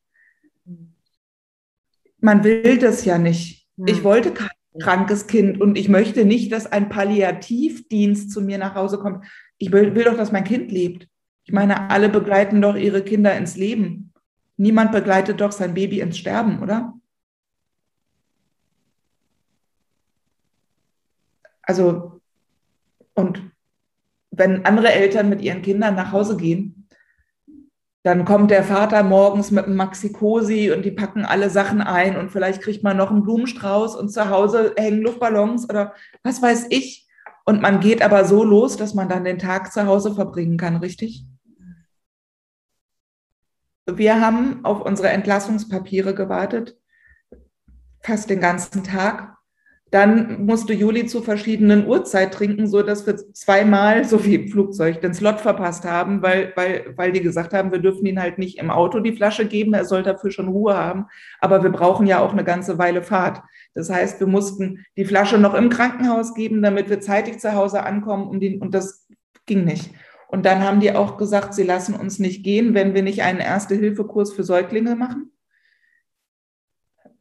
[2.19, 3.69] Man will das ja nicht.
[3.86, 4.49] Ich wollte kein
[4.82, 9.25] krankes Kind und ich möchte nicht, dass ein Palliativdienst zu mir nach Hause kommt.
[9.58, 11.08] Ich will, will doch, dass mein Kind lebt.
[11.45, 14.13] Ich meine, alle begleiten doch ihre Kinder ins Leben.
[14.58, 16.93] Niemand begleitet doch sein Baby ins Sterben, oder?
[21.63, 22.21] Also,
[23.13, 23.41] und
[24.32, 26.88] wenn andere Eltern mit ihren Kindern nach Hause gehen,
[28.03, 32.32] dann kommt der Vater morgens mit einem Maxi-Cosi und die packen alle Sachen ein und
[32.32, 37.08] vielleicht kriegt man noch einen Blumenstrauß und zu Hause hängen Luftballons oder was weiß ich.
[37.45, 40.77] Und man geht aber so los, dass man dann den Tag zu Hause verbringen kann,
[40.77, 41.25] richtig?
[43.86, 46.78] Wir haben auf unsere Entlassungspapiere gewartet,
[48.02, 49.34] fast den ganzen Tag.
[49.91, 55.13] Dann musste Juli zu verschiedenen Uhrzeit trinken, so dass wir zweimal so im Flugzeug den
[55.13, 58.72] Slot verpasst haben, weil, weil, weil die gesagt haben, wir dürfen ihn halt nicht im
[58.72, 61.06] Auto die Flasche geben, er soll dafür schon Ruhe haben.
[61.39, 63.43] Aber wir brauchen ja auch eine ganze Weile Fahrt.
[63.76, 67.84] Das heißt, wir mussten die Flasche noch im Krankenhaus geben, damit wir zeitig zu Hause
[67.84, 69.06] ankommen und, die, und das
[69.46, 69.91] ging nicht.
[70.34, 73.38] Und dann haben die auch gesagt, sie lassen uns nicht gehen, wenn wir nicht einen
[73.38, 75.32] Erste-Hilfe-Kurs für Säuglinge machen.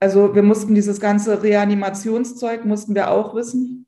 [0.00, 3.86] Also wir mussten dieses ganze Reanimationszeug, mussten wir auch wissen.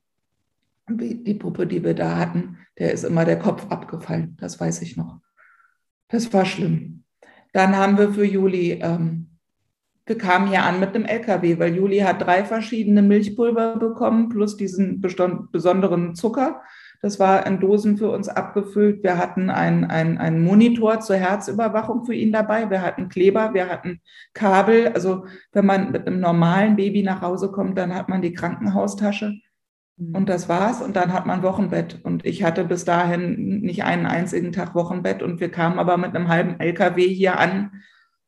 [0.91, 4.99] Die Puppe, die wir da hatten, der ist immer der Kopf abgefallen, das weiß ich
[4.99, 5.21] noch.
[6.09, 7.05] Das war schlimm.
[7.55, 9.35] Dann haben wir für Juli ähm,
[10.05, 14.59] wir kamen hier an mit einem LKW, weil Juli hat drei verschiedene Milchpulver bekommen, plus
[14.59, 16.61] diesen besonderen Zucker.
[17.05, 19.03] Das war in Dosen für uns abgefüllt.
[19.03, 22.71] Wir hatten einen ein Monitor zur Herzüberwachung für ihn dabei.
[22.71, 24.01] Wir hatten Kleber, wir hatten
[24.33, 24.89] Kabel.
[24.89, 29.35] Also wenn man mit einem normalen Baby nach Hause kommt, dann hat man die Krankenhaustasche.
[29.99, 30.15] Mhm.
[30.15, 30.81] Und das war's.
[30.81, 32.03] Und dann hat man Wochenbett.
[32.03, 35.23] Und ich hatte bis dahin nicht einen einzigen Tag Wochenbett.
[35.23, 37.83] Und wir kamen aber mit einem halben LKW hier an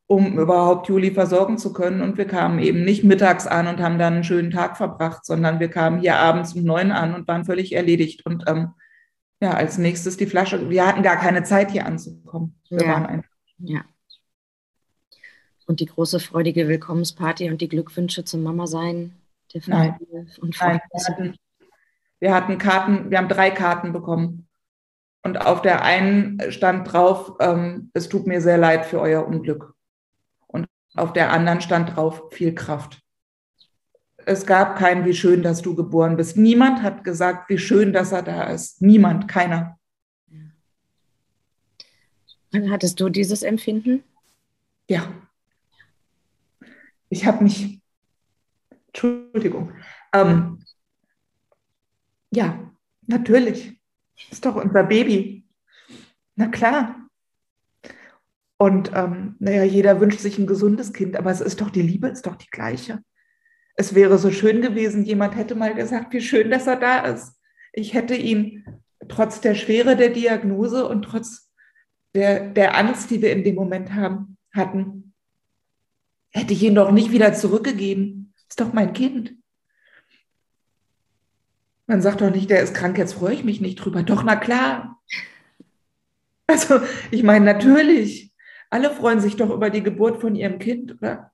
[0.06, 2.00] um überhaupt Juli versorgen zu können.
[2.00, 5.58] Und wir kamen eben nicht mittags an und haben dann einen schönen Tag verbracht, sondern
[5.58, 8.24] wir kamen hier abends um neun an und waren völlig erledigt.
[8.24, 8.70] Und ähm,
[9.40, 10.70] ja, als nächstes die Flasche.
[10.70, 12.58] Wir hatten gar keine Zeit, hier anzukommen.
[12.70, 12.88] Wir ja.
[12.88, 13.30] waren einfach.
[13.58, 13.84] Ja.
[15.66, 19.12] Und die große freudige Willkommensparty und die Glückwünsche zum Mama sein
[19.52, 20.30] der Familie Nein.
[20.40, 21.36] und Nein, wir hatten,
[22.20, 24.48] wir hatten Karten, wir haben drei Karten bekommen.
[25.22, 29.75] Und auf der einen stand drauf, ähm, es tut mir sehr leid für euer Unglück.
[30.96, 33.02] Auf der anderen stand drauf viel Kraft.
[34.24, 36.36] Es gab kein, wie schön, dass du geboren bist.
[36.36, 38.82] Niemand hat gesagt, wie schön, dass er da ist.
[38.82, 39.78] Niemand, keiner.
[42.50, 44.02] Wann hattest du dieses Empfinden?
[44.88, 45.12] Ja.
[47.08, 47.80] Ich habe mich,
[48.88, 49.72] Entschuldigung,
[50.12, 50.58] ähm,
[52.30, 52.72] ja,
[53.06, 53.80] natürlich.
[54.30, 55.44] Ist doch unser Baby.
[56.34, 57.05] Na klar.
[58.58, 62.08] Und ähm, naja, jeder wünscht sich ein gesundes Kind, aber es ist doch die Liebe,
[62.08, 63.02] ist doch die gleiche.
[63.74, 67.38] Es wäre so schön gewesen, jemand hätte mal gesagt, wie schön, dass er da ist.
[67.72, 68.64] Ich hätte ihn
[69.08, 71.50] trotz der Schwere der Diagnose und trotz
[72.14, 75.12] der, der Angst, die wir in dem Moment haben, hatten,
[76.30, 78.32] hätte ich ihn doch nicht wieder zurückgegeben.
[78.48, 79.34] Ist doch mein Kind.
[81.86, 84.02] Man sagt doch nicht, der ist krank, jetzt freue ich mich nicht drüber.
[84.02, 85.00] Doch, na klar.
[86.46, 88.32] Also, ich meine, natürlich.
[88.70, 91.32] Alle freuen sich doch über die Geburt von ihrem Kind, oder?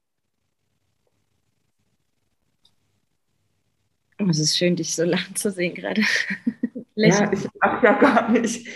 [4.18, 6.02] Oh, es ist schön, dich so lachen zu sehen gerade.
[6.94, 8.68] ja, ich mag ja gar nicht.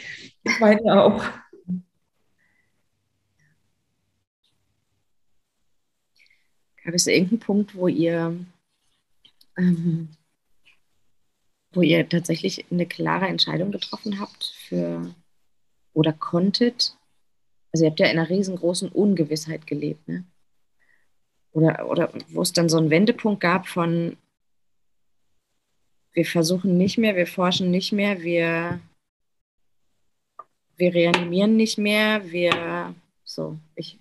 [0.43, 1.25] Ich meine ja auch.
[6.85, 8.39] Gab es irgendeinen Punkt, wo ihr,
[9.57, 10.09] ähm,
[11.73, 15.15] wo ihr tatsächlich eine klare Entscheidung getroffen habt für
[15.93, 16.97] oder konntet,
[17.77, 20.25] also ihr habt ja in einer riesengroßen Ungewissheit gelebt, ne?
[21.53, 24.17] Oder, oder wo es dann so einen Wendepunkt gab von,
[26.15, 28.81] wir versuchen nicht mehr, wir forschen nicht mehr, wir,
[30.79, 33.99] wir reanimieren nicht mehr, wir, so, ich,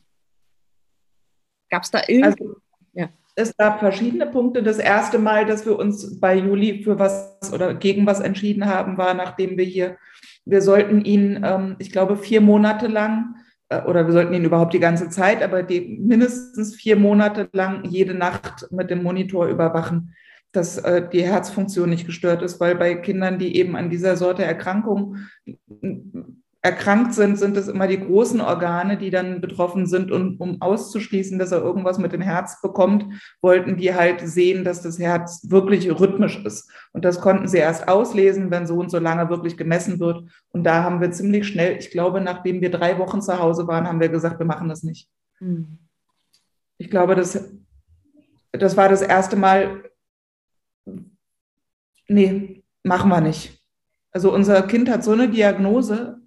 [1.70, 2.24] gab es da irgendwie?
[2.24, 2.56] Also,
[2.94, 3.10] ja.
[3.36, 4.64] Es gab verschiedene Punkte.
[4.64, 8.98] Das erste Mal, dass wir uns bei Juli für was oder gegen was entschieden haben,
[8.98, 9.98] war, nachdem wir hier,
[10.46, 13.36] wir sollten ihn, ähm, ich glaube, vier Monate lang
[13.70, 18.14] oder wir sollten ihn überhaupt die ganze Zeit, aber die mindestens vier Monate lang jede
[18.14, 20.14] Nacht mit dem Monitor überwachen,
[20.52, 24.44] dass äh, die Herzfunktion nicht gestört ist, weil bei Kindern, die eben an dieser Sorte
[24.44, 25.18] Erkrankung
[26.66, 30.12] erkrankt sind, sind es immer die großen Organe, die dann betroffen sind.
[30.12, 33.06] Und um auszuschließen, dass er irgendwas mit dem Herz bekommt,
[33.40, 36.72] wollten die halt sehen, dass das Herz wirklich rhythmisch ist.
[36.92, 40.24] Und das konnten sie erst auslesen, wenn so und so lange wirklich gemessen wird.
[40.50, 43.88] Und da haben wir ziemlich schnell, ich glaube, nachdem wir drei Wochen zu Hause waren,
[43.88, 45.08] haben wir gesagt, wir machen das nicht.
[45.40, 45.78] Mhm.
[46.80, 47.48] Ich glaube, das,
[48.54, 49.84] das war das erste Mal,
[52.08, 53.62] nee, machen wir nicht.
[54.12, 56.25] Also unser Kind hat so eine Diagnose,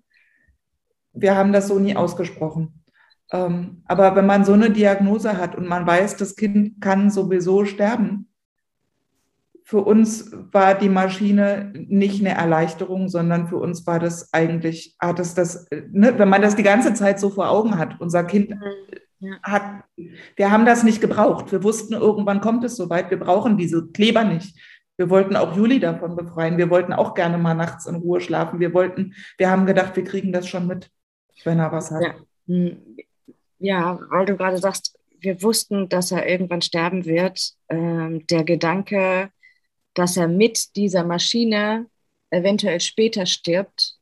[1.21, 2.85] wir haben das so nie ausgesprochen.
[3.31, 7.65] Ähm, aber wenn man so eine Diagnose hat und man weiß, das Kind kann sowieso
[7.65, 8.29] sterben,
[9.65, 15.19] für uns war die Maschine nicht eine Erleichterung, sondern für uns war das eigentlich, hat
[15.19, 18.49] es das, ne, wenn man das die ganze Zeit so vor Augen hat, unser Kind
[18.49, 19.85] mhm, hat,
[20.37, 21.53] wir haben das nicht gebraucht.
[21.53, 24.59] Wir wussten, irgendwann kommt es soweit, wir brauchen diese Kleber nicht.
[24.97, 26.57] Wir wollten auch Juli davon befreien.
[26.57, 28.61] Wir wollten auch gerne mal nachts in Ruhe schlafen.
[28.61, 30.91] Wir wollten, wir haben gedacht, wir kriegen das schon mit
[31.45, 32.03] wenn er was hat.
[32.03, 32.15] Ja,
[32.47, 32.97] hm.
[33.59, 37.55] ja weil du gerade sagst, wir wussten, dass er irgendwann sterben wird.
[37.69, 39.31] Ähm, der Gedanke,
[39.95, 41.87] dass er mit dieser Maschine
[42.31, 43.99] eventuell später stirbt.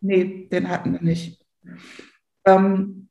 [0.00, 1.44] Nee, den hatten wir nicht.
[2.44, 3.08] Ähm,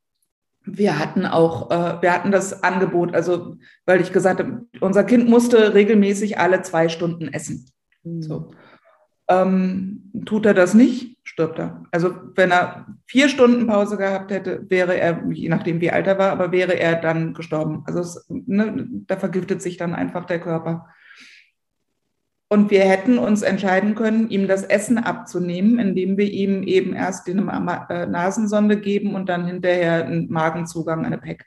[0.63, 5.30] wir hatten auch, äh, wir hatten das Angebot, also weil ich gesagt habe, unser Kind
[5.30, 7.69] musste regelmäßig alle zwei Stunden essen.
[8.04, 8.21] Mhm.
[8.21, 8.52] So.
[9.30, 11.84] Ähm, tut er das nicht, stirbt er.
[11.92, 16.18] Also wenn er vier Stunden Pause gehabt hätte, wäre er, je nachdem wie alt er
[16.18, 17.84] war, aber wäre er dann gestorben.
[17.86, 20.88] Also es, ne, da vergiftet sich dann einfach der Körper.
[22.50, 27.28] Und wir hätten uns entscheiden können, ihm das Essen abzunehmen, indem wir ihm eben erst
[27.28, 31.46] eine äh, Nasensonde geben und dann hinterher einen Magenzugang, eine PEC.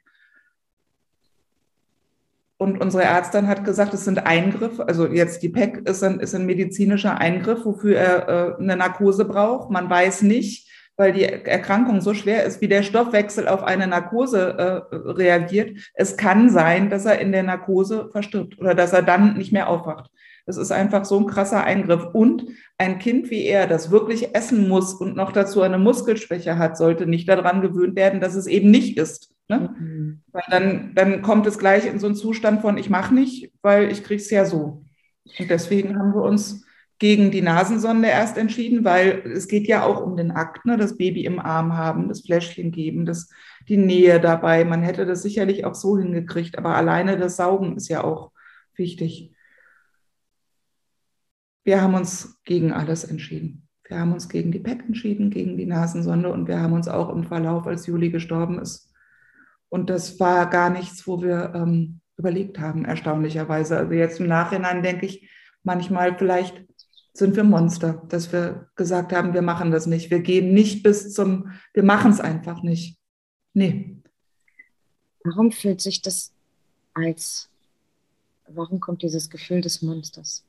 [2.61, 4.87] Und unsere Ärztin hat gesagt, es sind Eingriffe.
[4.87, 9.25] Also jetzt die PEC ist ein, ist ein medizinischer Eingriff, wofür er äh, eine Narkose
[9.25, 9.71] braucht.
[9.71, 14.85] Man weiß nicht, weil die Erkrankung so schwer ist, wie der Stoffwechsel auf eine Narkose
[14.91, 15.91] äh, reagiert.
[15.95, 19.71] Es kann sein, dass er in der Narkose verstirbt oder dass er dann nicht mehr
[19.71, 20.11] aufwacht.
[20.45, 22.09] Das ist einfach so ein krasser Eingriff.
[22.13, 22.45] Und
[22.77, 27.07] ein Kind wie er, das wirklich essen muss und noch dazu eine Muskelschwäche hat, sollte
[27.07, 29.33] nicht daran gewöhnt werden, dass es eben nicht ist.
[29.49, 29.75] Ne?
[29.81, 30.00] Mhm.
[30.33, 33.91] Weil dann, dann kommt es gleich in so einen Zustand von, ich mache nicht, weil
[33.91, 34.85] ich es ja so.
[35.39, 36.65] Und deswegen haben wir uns
[36.99, 40.77] gegen die Nasensonde erst entschieden, weil es geht ja auch um den Akt, ne?
[40.77, 43.31] das Baby im Arm haben, das Fläschchen geben, das,
[43.69, 44.65] die Nähe dabei.
[44.65, 48.33] Man hätte das sicherlich auch so hingekriegt, aber alleine das Saugen ist ja auch
[48.75, 49.35] wichtig.
[51.65, 53.67] Wir haben uns gegen alles entschieden.
[53.89, 57.09] Wir haben uns gegen die PEC entschieden, gegen die Nasensonde und wir haben uns auch
[57.09, 58.90] im Verlauf, als Juli gestorben ist.
[59.71, 63.79] Und das war gar nichts, wo wir ähm, überlegt haben, erstaunlicherweise.
[63.79, 65.31] Also jetzt im Nachhinein denke ich
[65.63, 66.63] manchmal, vielleicht
[67.15, 70.11] sind wir Monster, dass wir gesagt haben, wir machen das nicht.
[70.11, 72.99] Wir gehen nicht bis zum, wir machen es einfach nicht.
[73.55, 73.97] Nee.
[75.25, 76.33] Warum fühlt sich das
[76.95, 77.49] als,
[78.49, 80.45] warum kommt dieses Gefühl des Monsters?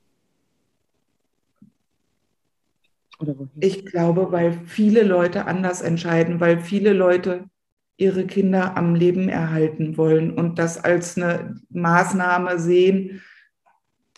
[3.19, 3.51] Oder wohin?
[3.59, 7.49] Ich glaube, weil viele Leute anders entscheiden, weil viele Leute
[7.97, 13.21] ihre Kinder am Leben erhalten wollen und das als eine Maßnahme sehen,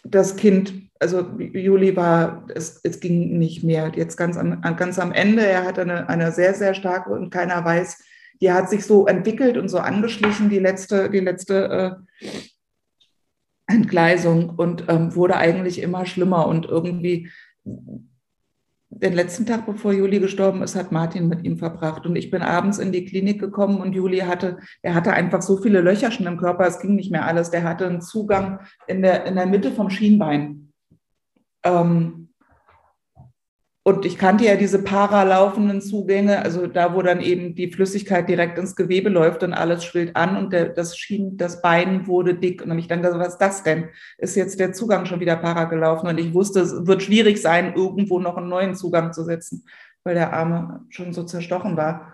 [0.04, 3.92] das Kind also Juli war, es, es ging nicht mehr.
[3.94, 7.64] Jetzt ganz am, ganz am Ende, er hat eine, eine sehr, sehr starke und keiner
[7.64, 8.02] weiß,
[8.42, 12.26] die hat sich so entwickelt und so angeschlichen, die letzte, die letzte äh,
[13.68, 17.30] Entgleisung und ähm, wurde eigentlich immer schlimmer und irgendwie
[19.02, 22.06] den letzten Tag, bevor Juli gestorben ist, hat Martin mit ihm verbracht.
[22.06, 25.58] Und ich bin abends in die Klinik gekommen und Juli hatte, er hatte einfach so
[25.58, 27.52] viele Löcher schon im Körper, es ging nicht mehr alles.
[27.52, 30.72] Der hatte einen Zugang in der, in der Mitte vom Schienbein.
[31.64, 32.23] Ähm,
[33.86, 38.58] und ich kannte ja diese paralaufenden Zugänge, also da, wo dann eben die Flüssigkeit direkt
[38.58, 42.62] ins Gewebe läuft und alles schwillt an und der, das schien, das Bein wurde dick.
[42.62, 43.90] Und dann ich dann gedacht, was ist das denn?
[44.18, 46.08] Ist jetzt der Zugang schon wieder para gelaufen?
[46.08, 49.66] Und ich wusste, es wird schwierig sein, irgendwo noch einen neuen Zugang zu setzen,
[50.06, 52.14] weil der Arme schon so zerstochen war.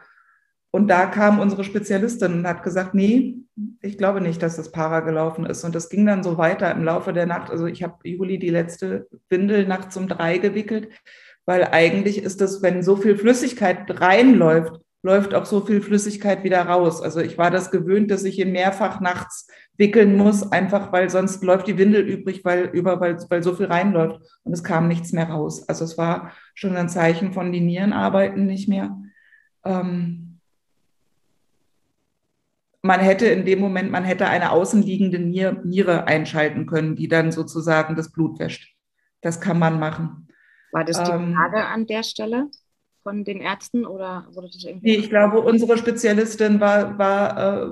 [0.72, 3.36] Und da kam unsere Spezialistin und hat gesagt, nee,
[3.82, 5.64] ich glaube nicht, dass das Para gelaufen ist.
[5.64, 7.52] Und das ging dann so weiter im Laufe der Nacht.
[7.52, 10.90] Also ich habe Juli die letzte Windel nachts um drei gewickelt,
[11.50, 16.62] weil eigentlich ist das, wenn so viel Flüssigkeit reinläuft, läuft auch so viel Flüssigkeit wieder
[16.62, 17.02] raus.
[17.02, 21.44] Also ich war das gewöhnt, dass ich ihn mehrfach nachts wickeln muss, einfach weil sonst
[21.44, 25.12] läuft die Windel übrig, weil über, weil, weil so viel reinläuft und es kam nichts
[25.12, 25.68] mehr raus.
[25.68, 28.96] Also es war schon ein Zeichen von die Nieren arbeiten nicht mehr.
[29.66, 30.38] Ähm,
[32.84, 37.96] man hätte in dem Moment, man hätte eine außenliegende Niere einschalten können, die dann sozusagen
[37.96, 38.76] das Blut wäscht.
[39.22, 40.29] Das kann man machen.
[40.72, 42.50] War das die ähm, Frage an der Stelle
[43.02, 44.92] von den Ärzten oder wurde das irgendwie?
[44.92, 47.68] Nee, ich glaube, unsere Spezialistin war, war äh,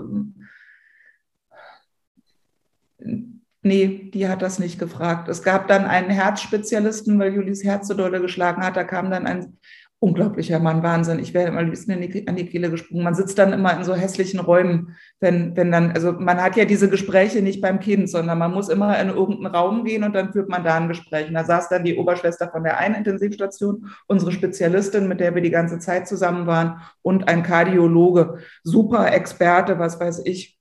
[3.61, 5.27] nee, die hat das nicht gefragt.
[5.27, 8.77] Es gab dann einen Herzspezialisten, weil Julis Herz so dolle geschlagen hat.
[8.77, 9.57] Da kam dann ein
[9.99, 11.17] unglaublicher Mann, Wahnsinn.
[11.17, 11.93] Ich wäre immer ein bisschen
[12.27, 13.03] an die Kehle gesprungen.
[13.03, 16.65] Man sitzt dann immer in so hässlichen Räumen, wenn, wenn dann, also man hat ja
[16.65, 20.31] diese Gespräche nicht beim Kind, sondern man muss immer in irgendeinen Raum gehen und dann
[20.31, 21.27] führt man da ein Gespräch.
[21.27, 25.41] Und da saß dann die Oberschwester von der einen Intensivstation, unsere Spezialistin, mit der wir
[25.41, 30.59] die ganze Zeit zusammen waren, und ein Kardiologe, super Experte, was weiß ich,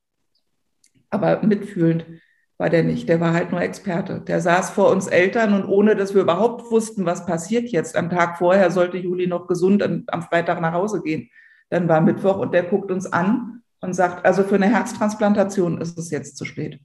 [1.10, 2.06] aber mitfühlend
[2.58, 3.08] war der nicht.
[3.08, 4.20] Der war halt nur Experte.
[4.20, 7.96] Der saß vor uns Eltern und ohne, dass wir überhaupt wussten, was passiert jetzt.
[7.96, 11.28] Am Tag vorher sollte Juli noch gesund am Freitag nach Hause gehen.
[11.68, 15.98] Dann war Mittwoch und der guckt uns an und sagt, also für eine Herztransplantation ist
[15.98, 16.80] es jetzt zu spät.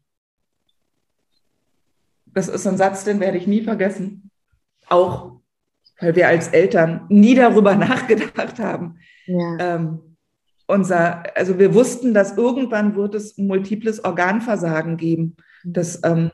[2.25, 4.31] Das ist ein Satz, den werde ich nie vergessen.
[4.88, 5.41] Auch
[6.01, 8.97] weil wir als Eltern nie darüber nachgedacht haben.
[9.25, 9.57] Ja.
[9.60, 9.99] Ähm,
[10.67, 15.36] unser, also wir wussten, dass irgendwann wird es multiples Organversagen geben.
[15.63, 16.32] Das, ähm,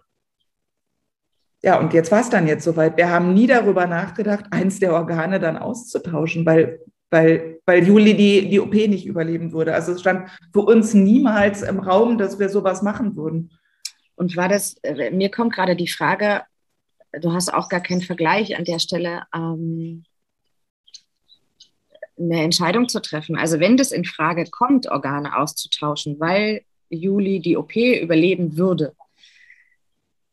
[1.64, 2.98] ja, und jetzt war es dann jetzt soweit.
[2.98, 6.80] Wir haben nie darüber nachgedacht, eins der Organe dann auszutauschen, weil,
[7.10, 9.74] weil, weil Juli die, die OP nicht überleben würde.
[9.74, 13.52] Also es stand für uns niemals im Raum, dass wir sowas machen würden.
[14.16, 16.44] Und war das, äh, mir kommt gerade die Frage,
[17.22, 20.04] du hast auch gar keinen Vergleich an der Stelle, ähm,
[22.20, 23.38] eine Entscheidung zu treffen.
[23.38, 28.96] Also wenn das in Frage kommt, Organe auszutauschen, weil Juli die OP überleben würde,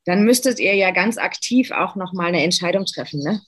[0.05, 3.41] dann müsstet ihr ja ganz aktiv auch nochmal eine Entscheidung treffen, ne?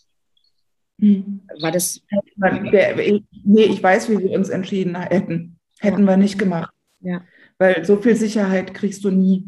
[0.98, 1.42] Hm.
[1.60, 2.00] War das?
[2.36, 5.58] Nee, ich weiß, wie wir uns entschieden hätten.
[5.78, 6.06] Hätten ja.
[6.06, 6.72] wir nicht gemacht.
[7.00, 7.22] Ja.
[7.58, 9.44] Weil so viel Sicherheit kriegst du nie.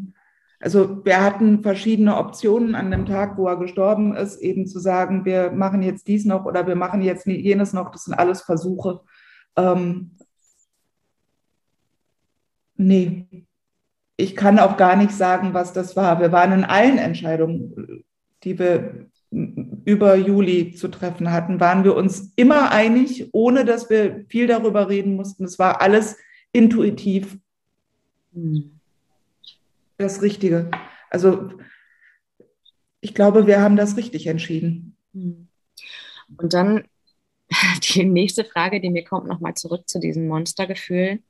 [0.59, 5.23] Also wir hatten verschiedene Optionen an dem Tag, wo er gestorben ist, eben zu sagen,
[5.23, 7.91] wir machen jetzt dies noch oder wir machen jetzt jenes noch.
[7.91, 8.99] Das sind alles Versuche.
[9.55, 10.17] Ähm,
[12.75, 13.47] nee,
[14.19, 16.19] ich kann auch gar nicht sagen, was das war.
[16.19, 18.03] Wir waren in allen Entscheidungen,
[18.43, 24.25] die wir über Juli zu treffen hatten, waren wir uns immer einig, ohne dass wir
[24.27, 25.45] viel darüber reden mussten.
[25.45, 26.17] Es war alles
[26.51, 27.37] intuitiv
[29.97, 30.69] das Richtige.
[31.09, 31.51] Also
[32.99, 34.97] ich glaube, wir haben das richtig entschieden.
[35.13, 36.83] Und dann
[37.95, 41.23] die nächste Frage, die mir kommt, nochmal zurück zu diesen Monstergefühlen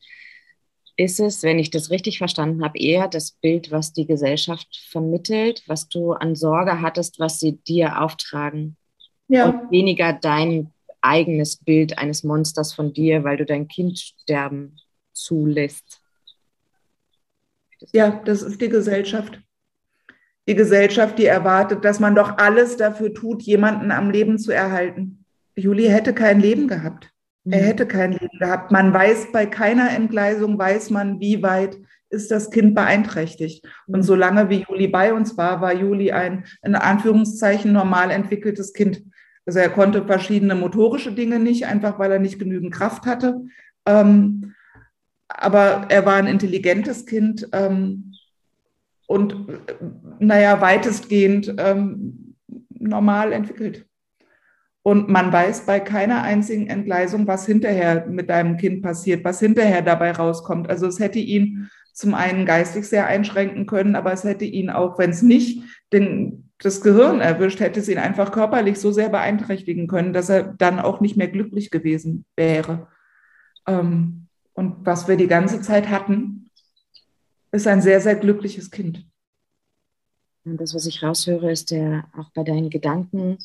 [1.00, 5.64] ist es, wenn ich das richtig verstanden habe, eher das Bild, was die Gesellschaft vermittelt,
[5.66, 8.76] was du an Sorge hattest, was sie dir auftragen.
[9.30, 9.47] Ja.
[9.47, 14.76] Und weniger dein eigenes Bild eines Monsters von dir, weil du dein Kind sterben
[15.14, 16.02] zulässt.
[17.93, 19.39] Ja, das ist die Gesellschaft.
[20.50, 25.24] Die Gesellschaft, die erwartet, dass man doch alles dafür tut, jemanden am Leben zu erhalten.
[25.56, 27.10] Juli hätte kein Leben gehabt.
[27.52, 27.66] Er mhm.
[27.66, 28.72] hätte kein Leben gehabt.
[28.72, 31.78] Man weiß bei keiner Entgleisung, weiß man, wie weit
[32.10, 33.68] ist das Kind beeinträchtigt.
[33.88, 39.04] Und solange wie Juli bei uns war, war Juli ein in Anführungszeichen normal entwickeltes Kind.
[39.45, 43.41] Also er konnte verschiedene motorische Dinge nicht, einfach weil er nicht genügend Kraft hatte.
[43.86, 44.54] Ähm,
[45.28, 48.14] aber er war ein intelligentes Kind ähm,
[49.08, 49.74] und, äh,
[50.20, 52.36] naja, weitestgehend ähm,
[52.70, 53.89] normal entwickelt.
[54.90, 59.84] Und man weiß bei keiner einzigen Entgleisung, was hinterher mit deinem Kind passiert, was hinterher
[59.84, 60.68] dabei rauskommt.
[60.68, 64.98] Also es hätte ihn zum einen geistig sehr einschränken können, aber es hätte ihn auch,
[64.98, 65.62] wenn es nicht
[65.94, 70.56] den, das Gehirn erwischt, hätte es ihn einfach körperlich so sehr beeinträchtigen können, dass er
[70.58, 72.88] dann auch nicht mehr glücklich gewesen wäre.
[73.68, 76.50] Ähm, und was wir die ganze Zeit hatten,
[77.52, 79.06] ist ein sehr, sehr glückliches Kind.
[80.46, 83.38] Und das, was ich raushöre, ist der auch bei deinen Gedanken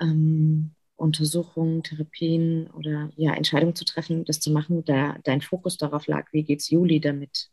[0.00, 6.06] ähm, Untersuchungen, Therapien oder ja, Entscheidungen zu treffen, das zu machen, da dein Fokus darauf
[6.06, 7.50] lag, wie geht es Juli damit?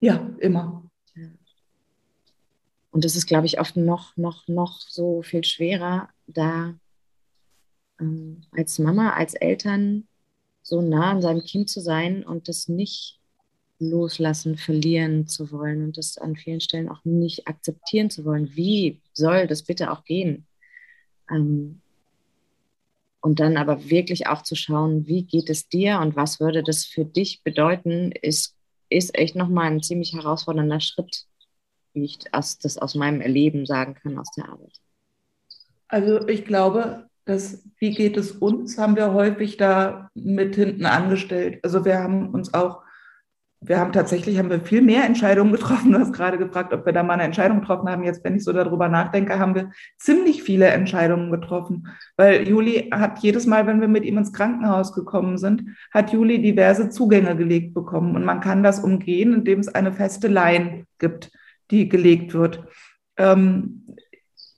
[0.00, 0.88] Ja, immer.
[1.16, 1.28] Ja.
[2.90, 6.74] Und das ist, glaube ich, oft noch, noch, noch so viel schwerer, da
[8.00, 10.06] ähm, als Mama, als Eltern
[10.62, 13.18] so nah an seinem Kind zu sein und das nicht
[13.78, 18.54] loslassen, verlieren zu wollen und das an vielen Stellen auch nicht akzeptieren zu wollen.
[18.54, 20.47] Wie soll das bitte auch gehen?
[21.30, 21.80] Ähm,
[23.20, 26.84] und dann aber wirklich auch zu schauen, wie geht es dir und was würde das
[26.84, 28.54] für dich bedeuten, ist,
[28.90, 31.24] ist echt nochmal ein ziemlich herausfordernder Schritt,
[31.94, 34.80] wie ich das, das aus meinem Erleben sagen kann aus der Arbeit.
[35.88, 41.60] Also ich glaube, dass wie geht es uns, haben wir häufig da mit hinten angestellt.
[41.62, 42.82] Also wir haben uns auch
[43.60, 45.92] wir haben tatsächlich haben wir viel mehr Entscheidungen getroffen.
[45.92, 48.04] Du hast gerade gefragt, ob wir da mal eine Entscheidung getroffen haben.
[48.04, 51.88] Jetzt, wenn ich so darüber nachdenke, haben wir ziemlich viele Entscheidungen getroffen.
[52.16, 56.40] Weil Juli hat jedes Mal, wenn wir mit ihm ins Krankenhaus gekommen sind, hat Juli
[56.40, 58.14] diverse Zugänge gelegt bekommen.
[58.14, 61.32] Und man kann das umgehen, indem es eine feste Line gibt,
[61.72, 62.64] die gelegt wird.
[63.16, 63.86] Ähm,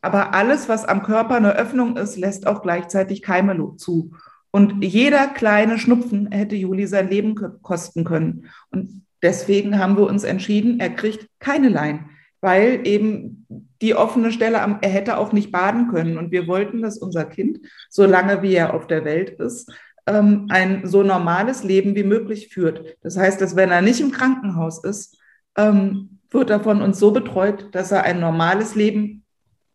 [0.02, 4.12] aber alles, was am Körper eine Öffnung ist, lässt auch gleichzeitig Keime zu.
[4.50, 8.46] Und jeder kleine Schnupfen hätte Juli sein Leben kosten können.
[8.70, 13.46] Und deswegen haben wir uns entschieden, er kriegt keine Lein, weil eben
[13.80, 16.18] die offene Stelle, er hätte auch nicht baden können.
[16.18, 19.70] Und wir wollten, dass unser Kind, solange wie er auf der Welt ist,
[20.06, 22.96] ähm, ein so normales Leben wie möglich führt.
[23.02, 25.16] Das heißt, dass wenn er nicht im Krankenhaus ist,
[25.56, 29.24] ähm, wird er von uns so betreut, dass er ein normales Leben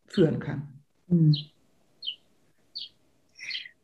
[0.06, 0.68] führen kann.
[1.08, 1.34] Mhm.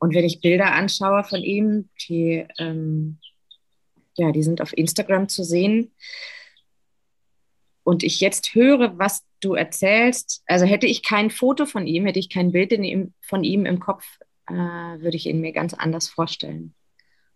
[0.02, 3.18] Und wenn ich Bilder anschaue von ihm, die, ähm,
[4.16, 5.92] ja, die sind auf Instagram zu sehen.
[7.84, 12.18] Und ich jetzt höre, was du erzählst, also hätte ich kein Foto von ihm, hätte
[12.18, 14.04] ich kein Bild ihm, von ihm im Kopf,
[14.48, 16.74] äh, würde ich ihn mir ganz anders vorstellen.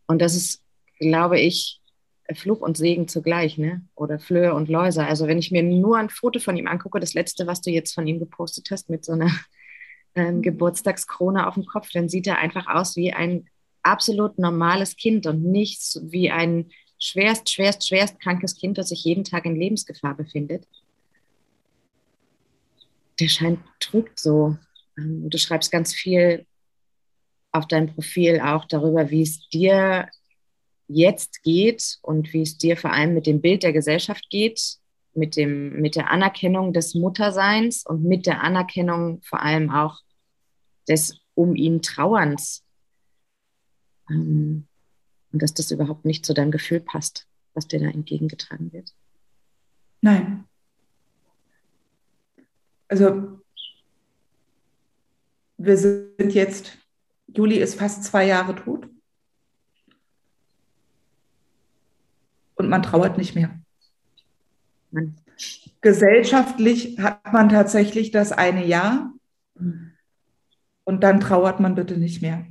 [0.09, 0.61] Und das ist,
[0.99, 1.81] glaube ich,
[2.35, 3.87] Fluch und Segen zugleich, ne?
[3.95, 5.07] Oder Flöhe und Läuse.
[5.07, 7.95] Also wenn ich mir nur ein Foto von ihm angucke, das letzte, was du jetzt
[7.95, 9.31] von ihm gepostet hast, mit so einer
[10.17, 13.49] ähm, Geburtstagskrone auf dem Kopf, dann sieht er einfach aus wie ein
[13.83, 19.25] absolut normales Kind und nicht wie ein schwerst, schwerst, schwerst krankes Kind, das sich jeden
[19.25, 20.67] Tag in Lebensgefahr befindet.
[23.21, 24.57] Der scheint trügt so.
[24.99, 26.47] Ähm, du schreibst ganz viel
[27.53, 30.09] auf deinem Profil auch darüber, wie es dir
[30.89, 34.79] jetzt geht und wie es dir vor allem mit dem Bild der Gesellschaft geht,
[35.15, 40.01] mit, dem, mit der Anerkennung des Mutterseins und mit der Anerkennung vor allem auch
[40.89, 42.65] des um ihn Trauerns.
[44.09, 44.67] Ähm,
[45.33, 48.95] und dass das überhaupt nicht zu deinem Gefühl passt, was dir da entgegengetragen wird.
[50.01, 50.45] Nein.
[52.89, 53.41] also
[55.59, 56.79] wir sind jetzt,
[57.29, 58.89] Juli ist fast zwei Jahre tot.
[62.55, 63.59] Und man trauert nicht mehr.
[65.81, 69.13] Gesellschaftlich hat man tatsächlich das eine Jahr
[70.87, 72.47] und dann trauert man bitte nicht mehr.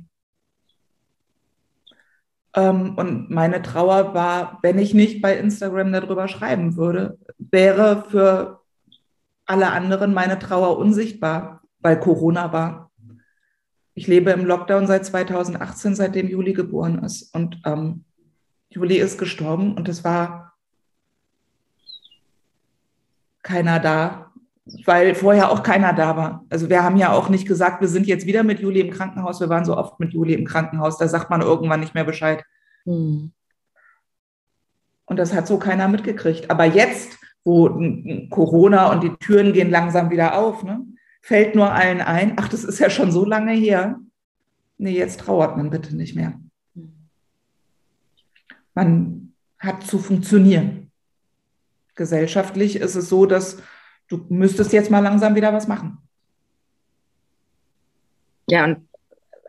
[2.54, 8.60] Ähm, und meine Trauer war, wenn ich nicht bei Instagram darüber schreiben würde, wäre für
[9.46, 12.90] alle anderen meine Trauer unsichtbar, weil Corona war.
[13.94, 17.34] Ich lebe im Lockdown seit 2018, seitdem Juli geboren ist.
[17.34, 18.04] Und ähm,
[18.68, 20.52] Juli ist gestorben und es war
[23.42, 24.25] keiner da,
[24.84, 26.44] weil vorher auch keiner da war.
[26.50, 29.40] Also wir haben ja auch nicht gesagt, wir sind jetzt wieder mit Juli im Krankenhaus.
[29.40, 30.98] Wir waren so oft mit Juli im Krankenhaus.
[30.98, 32.44] Da sagt man irgendwann nicht mehr Bescheid.
[32.84, 33.30] Hm.
[35.04, 36.50] Und das hat so keiner mitgekriegt.
[36.50, 37.68] Aber jetzt, wo
[38.28, 40.84] Corona und die Türen gehen langsam wieder auf, ne,
[41.22, 44.00] fällt nur allen ein, ach, das ist ja schon so lange her.
[44.78, 46.34] Nee, jetzt trauert man bitte nicht mehr.
[48.74, 50.90] Man hat zu funktionieren.
[51.94, 53.62] Gesellschaftlich ist es so, dass
[54.08, 55.98] du müsstest jetzt mal langsam wieder was machen.
[58.48, 58.88] Ja, und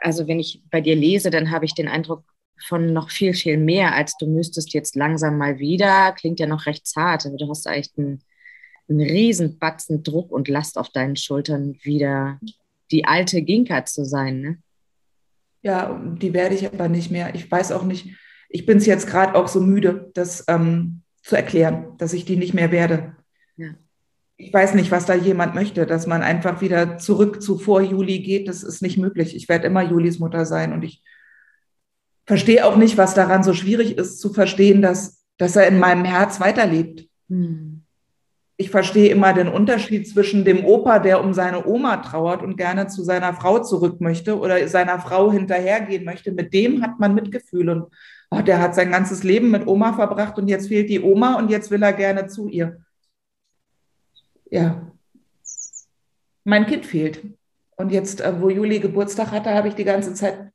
[0.01, 2.23] also wenn ich bei dir lese, dann habe ich den Eindruck
[2.65, 6.11] von noch viel, viel mehr, als du müsstest jetzt langsam mal wieder.
[6.13, 8.21] Klingt ja noch recht zart, aber du hast echt einen,
[8.89, 12.39] einen riesen Batzen Druck und Last auf deinen Schultern, wieder
[12.89, 14.41] die alte Ginka zu sein.
[14.41, 14.57] Ne?
[15.61, 17.35] Ja, die werde ich aber nicht mehr.
[17.35, 18.15] Ich weiß auch nicht,
[18.49, 22.37] ich bin es jetzt gerade auch so müde, das ähm, zu erklären, dass ich die
[22.37, 23.15] nicht mehr werde.
[23.57, 23.75] Ja
[24.37, 28.19] ich weiß nicht, was da jemand möchte, dass man einfach wieder zurück zu vor Juli
[28.19, 28.47] geht.
[28.47, 29.35] Das ist nicht möglich.
[29.35, 31.01] Ich werde immer Julis Mutter sein und ich
[32.27, 36.05] verstehe auch nicht, was daran so schwierig ist, zu verstehen, dass, dass er in meinem
[36.05, 37.07] Herz weiterlebt.
[37.29, 37.83] Hm.
[38.59, 42.87] Ich verstehe immer den Unterschied zwischen dem Opa, der um seine Oma trauert und gerne
[42.87, 46.31] zu seiner Frau zurück möchte oder seiner Frau hinterhergehen möchte.
[46.31, 47.85] Mit dem hat man Mitgefühl und
[48.31, 51.49] oh, der hat sein ganzes Leben mit Oma verbracht und jetzt fehlt die Oma und
[51.49, 52.79] jetzt will er gerne zu ihr
[54.49, 54.91] ja,
[56.43, 57.23] mein Kind fehlt.
[57.75, 60.51] Und jetzt, äh, wo Juli Geburtstag hatte, habe ich die ganze Zeit,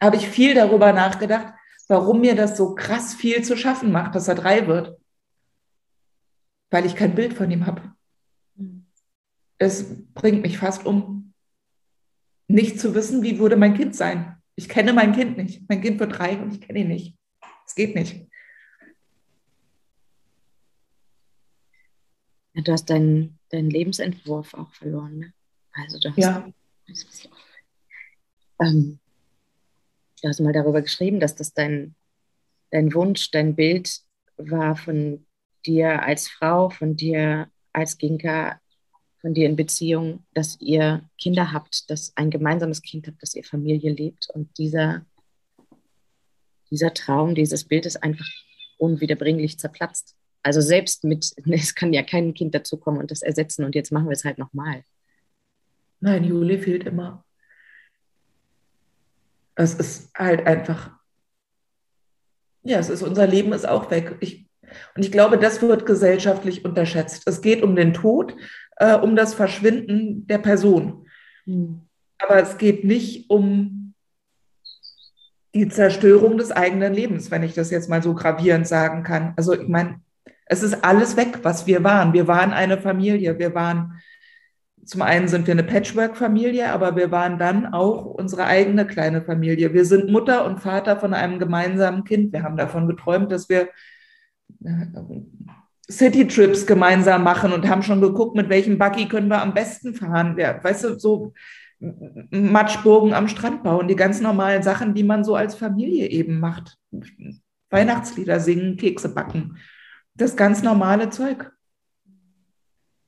[0.00, 1.54] habe ich viel darüber nachgedacht,
[1.88, 4.98] warum mir das so krass viel zu schaffen macht, dass er drei wird.
[6.70, 7.82] Weil ich kein Bild von ihm habe.
[9.56, 11.32] Es bringt mich fast um,
[12.46, 14.36] nicht zu wissen, wie würde mein Kind sein.
[14.54, 15.68] Ich kenne mein Kind nicht.
[15.68, 17.16] Mein Kind wird drei und ich kenne ihn nicht.
[17.66, 18.27] Es geht nicht.
[22.58, 25.18] Ja, du hast deinen, deinen Lebensentwurf auch verloren.
[25.18, 25.32] Ne?
[25.74, 26.52] Also du hast, ja.
[28.60, 28.98] ähm,
[30.20, 31.94] du hast mal darüber geschrieben, dass das dein,
[32.72, 34.00] dein Wunsch, dein Bild
[34.38, 35.24] war von
[35.66, 38.60] dir als Frau, von dir als Ginka,
[39.20, 43.44] von dir in Beziehung, dass ihr Kinder habt, dass ein gemeinsames Kind habt, dass ihr
[43.44, 44.30] Familie lebt.
[44.34, 45.06] Und dieser,
[46.72, 48.26] dieser Traum, dieses Bild ist einfach
[48.78, 50.17] unwiederbringlich zerplatzt.
[50.48, 54.06] Also selbst mit, es kann ja kein Kind dazukommen und das ersetzen und jetzt machen
[54.06, 54.82] wir es halt nochmal.
[56.00, 57.22] Nein, Juli fehlt immer.
[59.56, 60.92] Es ist halt einfach,
[62.62, 64.16] ja, es ist, unser Leben ist auch weg.
[64.20, 64.48] Ich,
[64.96, 67.24] und ich glaube, das wird gesellschaftlich unterschätzt.
[67.26, 68.34] Es geht um den Tod,
[68.76, 71.06] äh, um das Verschwinden der Person.
[71.44, 71.82] Mhm.
[72.18, 73.92] Aber es geht nicht um
[75.54, 79.34] die Zerstörung des eigenen Lebens, wenn ich das jetzt mal so gravierend sagen kann.
[79.36, 80.00] Also ich meine,
[80.48, 82.12] es ist alles weg, was wir waren.
[82.14, 83.38] Wir waren eine Familie.
[83.38, 84.00] Wir waren,
[84.84, 89.74] zum einen sind wir eine Patchwork-Familie, aber wir waren dann auch unsere eigene kleine Familie.
[89.74, 92.32] Wir sind Mutter und Vater von einem gemeinsamen Kind.
[92.32, 93.68] Wir haben davon geträumt, dass wir
[94.64, 94.86] äh,
[95.90, 100.36] City-Trips gemeinsam machen und haben schon geguckt, mit welchem Buggy können wir am besten fahren.
[100.38, 101.34] Ja, weißt du, so
[102.30, 106.78] Matschburgen am Strand bauen, die ganz normalen Sachen, die man so als Familie eben macht.
[107.68, 109.58] Weihnachtslieder singen, Kekse backen
[110.18, 111.52] das ganz normale Zeug.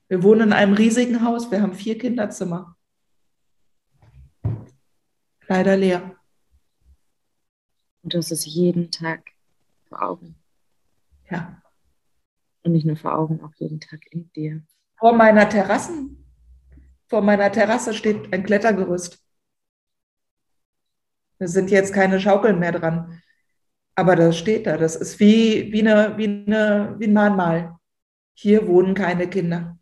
[0.08, 2.76] Wir wohnen in einem riesigen Haus, wir haben vier Kinderzimmer.
[5.46, 6.16] Leider leer.
[8.02, 9.30] Und das ist jeden Tag
[9.88, 10.36] vor Augen.
[11.30, 11.62] Ja.
[12.62, 14.62] Und nicht nur vor Augen, auch jeden Tag in dir.
[14.98, 16.24] Vor meiner Terrassen,
[17.08, 19.24] vor meiner Terrasse steht ein Klettergerüst.
[21.38, 23.22] Da sind jetzt keine Schaukeln mehr dran.
[23.94, 24.76] Aber das steht da.
[24.76, 27.76] Das ist wie, wie, eine, wie, eine, wie ein Mahnmal.
[28.34, 29.78] Hier wohnen keine Kinder.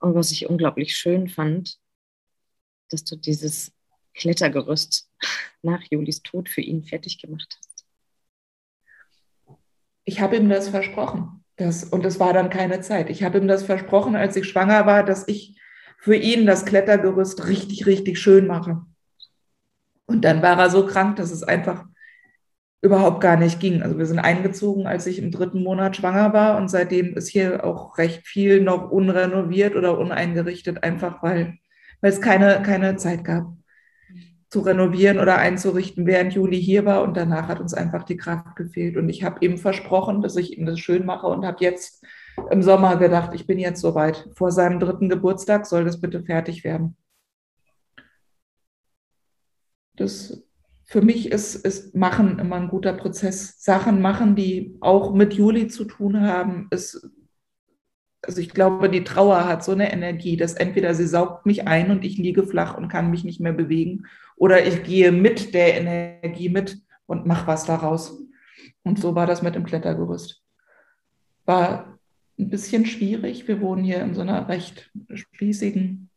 [0.00, 1.78] Und was ich unglaublich schön fand,
[2.88, 3.72] dass du dieses
[4.14, 5.10] Klettergerüst
[5.62, 7.86] nach Julis Tod für ihn fertig gemacht hast.
[10.04, 11.44] Ich habe ihm das versprochen.
[11.56, 13.10] Das, und es war dann keine Zeit.
[13.10, 15.60] Ich habe ihm das versprochen, als ich schwanger war, dass ich
[15.98, 18.86] für ihn das Klettergerüst richtig, richtig schön mache.
[20.08, 21.84] Und dann war er so krank, dass es einfach
[22.80, 23.82] überhaupt gar nicht ging.
[23.82, 27.64] Also wir sind eingezogen, als ich im dritten Monat schwanger war und seitdem ist hier
[27.64, 31.58] auch recht viel noch unrenoviert oder uneingerichtet, einfach weil,
[32.00, 33.52] weil es keine, keine Zeit gab
[34.50, 38.56] zu renovieren oder einzurichten, während Juli hier war und danach hat uns einfach die Kraft
[38.56, 38.96] gefehlt.
[38.96, 42.02] Und ich habe ihm versprochen, dass ich ihm das schön mache und habe jetzt
[42.50, 44.26] im Sommer gedacht, ich bin jetzt soweit.
[44.34, 46.96] Vor seinem dritten Geburtstag soll das bitte fertig werden.
[49.98, 50.42] Das
[50.84, 53.62] für mich ist, ist Machen immer ein guter Prozess.
[53.62, 57.10] Sachen machen, die auch mit Juli zu tun haben, ist,
[58.22, 61.90] also ich glaube, die Trauer hat so eine Energie, dass entweder sie saugt mich ein
[61.90, 65.74] und ich liege flach und kann mich nicht mehr bewegen, oder ich gehe mit der
[65.76, 68.18] Energie mit und mache was daraus.
[68.82, 70.42] Und so war das mit dem Klettergerüst.
[71.44, 71.98] War
[72.38, 73.46] ein bisschen schwierig.
[73.46, 76.07] Wir wohnen hier in so einer recht spießigen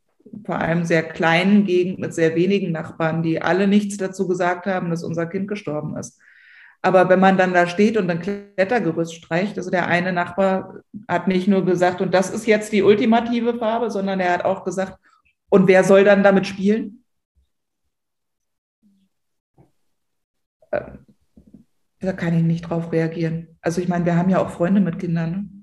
[0.46, 4.90] vor allem sehr kleinen Gegend mit sehr wenigen Nachbarn, die alle nichts dazu gesagt haben,
[4.90, 6.20] dass unser Kind gestorben ist.
[6.82, 11.28] Aber wenn man dann da steht und ein Klettergerüst streicht, also der eine Nachbar hat
[11.28, 14.98] nicht nur gesagt, und das ist jetzt die ultimative Farbe, sondern er hat auch gesagt,
[15.50, 17.04] und wer soll dann damit spielen?
[20.72, 21.06] Ähm,
[22.00, 23.60] da kann ich nicht drauf reagieren.
[23.62, 25.32] Also ich meine, wir haben ja auch Freunde mit Kindern.
[25.32, 25.61] Ne?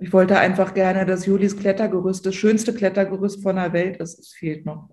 [0.00, 4.18] Ich wollte einfach gerne, dass Julis Klettergerüst das schönste Klettergerüst von der Welt ist.
[4.18, 4.88] Es fehlt noch.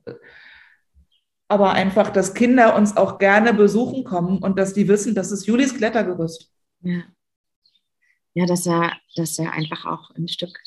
[1.47, 5.47] Aber einfach, dass Kinder uns auch gerne besuchen kommen und dass die wissen, das ist
[5.47, 6.51] Julis Klettergerüst.
[6.81, 7.03] Ja,
[8.33, 10.59] ja dass, er, dass er einfach auch ein Stück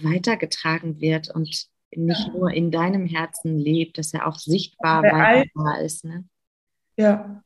[0.00, 1.48] weitergetragen wird und
[1.90, 2.32] nicht ja.
[2.32, 6.04] nur in deinem Herzen lebt, dass er auch sichtbar weiter ist.
[6.04, 6.24] Ne?
[6.96, 7.41] Ja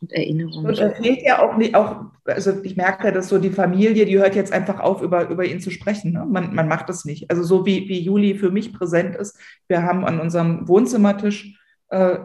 [0.00, 0.66] und Erinnerungen.
[0.66, 4.18] Und es fehlt ja auch nicht, auch, also ich merke, dass so die Familie, die
[4.18, 6.12] hört jetzt einfach auf, über, über ihn zu sprechen.
[6.12, 6.26] Ne?
[6.26, 7.30] Man, man macht das nicht.
[7.30, 9.38] Also so wie, wie Juli für mich präsent ist,
[9.68, 12.18] wir haben an unserem Wohnzimmertisch, äh,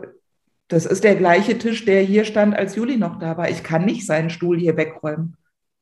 [0.68, 3.50] das ist der gleiche Tisch, der hier stand, als Juli noch da war.
[3.50, 5.36] Ich kann nicht seinen Stuhl hier wegräumen.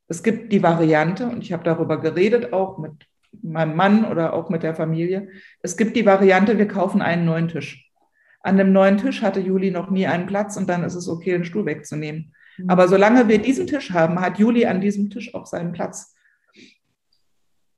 [0.08, 2.92] Es gibt die Variante, und ich habe darüber geredet, auch mit
[3.42, 5.28] meinem Mann oder auch mit der Familie.
[5.62, 7.89] Es gibt die Variante, wir kaufen einen neuen Tisch.
[8.40, 11.32] An dem neuen Tisch hatte Juli noch nie einen Platz und dann ist es okay,
[11.32, 12.34] den Stuhl wegzunehmen.
[12.56, 12.70] Mhm.
[12.70, 16.14] Aber solange wir diesen Tisch haben, hat Juli an diesem Tisch auch seinen Platz.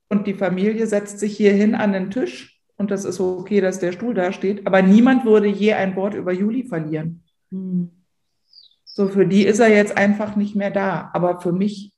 [0.08, 3.78] Und die Familie setzt sich hier hin an den Tisch und das ist okay, dass
[3.78, 4.66] der Stuhl da steht.
[4.66, 7.22] Aber niemand würde je ein Wort über Juli verlieren.
[7.50, 7.90] Mhm.
[8.84, 11.10] So, für die ist er jetzt einfach nicht mehr da.
[11.14, 11.92] Aber für mich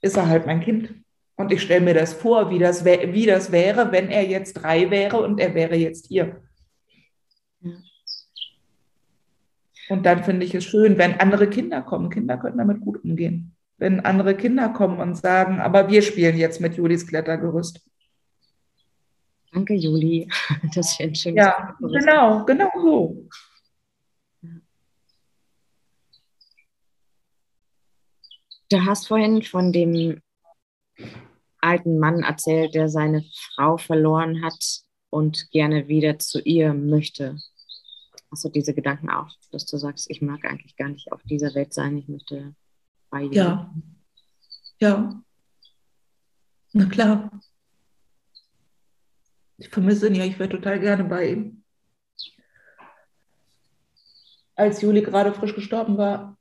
[0.00, 0.94] ist er halt mein Kind.
[1.36, 4.90] Und ich stelle mir das vor, wie das, wie das wäre, wenn er jetzt drei
[4.90, 6.42] wäre und er wäre jetzt hier.
[9.88, 12.10] Und dann finde ich es schön, wenn andere Kinder kommen.
[12.10, 13.54] Kinder können damit gut umgehen.
[13.78, 17.80] Wenn andere Kinder kommen und sagen, aber wir spielen jetzt mit Julis Klettergerüst.
[19.52, 20.28] Danke, Juli.
[20.74, 23.28] Das ist ein schönes Ja, genau, genau so.
[28.70, 30.20] Du hast vorhin von dem
[31.60, 33.24] alten Mann erzählt, der seine
[33.54, 37.38] Frau verloren hat und gerne wieder zu ihr möchte.
[38.30, 41.54] Hast du diese Gedanken auch, dass du sagst, ich mag eigentlich gar nicht auf dieser
[41.54, 42.54] Welt sein, ich möchte
[43.10, 43.32] bei ihr?
[43.32, 43.74] Ja.
[44.80, 45.22] Ja.
[46.72, 47.40] Na klar.
[49.56, 51.64] Ich vermisse ihn ja, ich wäre total gerne bei ihm.
[54.54, 56.36] Als Juli gerade frisch gestorben war,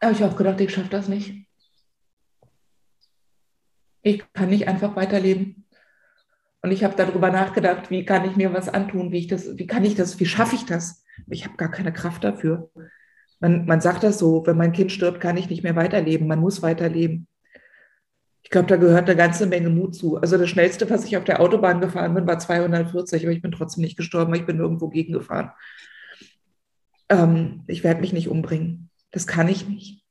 [0.00, 1.46] habe ich auch gedacht, ich schaffe das nicht.
[4.02, 5.59] Ich kann nicht einfach weiterleben.
[6.62, 9.66] Und ich habe darüber nachgedacht, wie kann ich mir was antun, wie ich das, wie
[9.66, 11.04] kann ich das, wie schaffe ich das?
[11.28, 12.70] Ich habe gar keine Kraft dafür.
[13.40, 16.26] Man, man sagt das so, wenn mein Kind stirbt, kann ich nicht mehr weiterleben.
[16.26, 17.26] Man muss weiterleben.
[18.42, 20.18] Ich glaube, da gehört eine ganze Menge Mut zu.
[20.18, 23.52] Also das Schnellste, was ich auf der Autobahn gefahren bin, war 240, aber ich bin
[23.52, 25.52] trotzdem nicht gestorben, ich bin irgendwo gegengefahren.
[27.08, 28.90] Ähm, ich werde mich nicht umbringen.
[29.10, 30.04] Das kann ich nicht.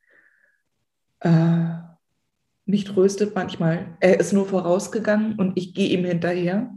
[1.20, 1.89] Äh,
[2.70, 3.98] mich tröstet manchmal.
[4.00, 6.72] Er ist nur vorausgegangen und ich gehe ihm hinterher.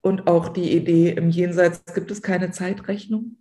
[0.00, 3.36] Und auch die Idee, im Jenseits gibt es keine Zeitrechnung.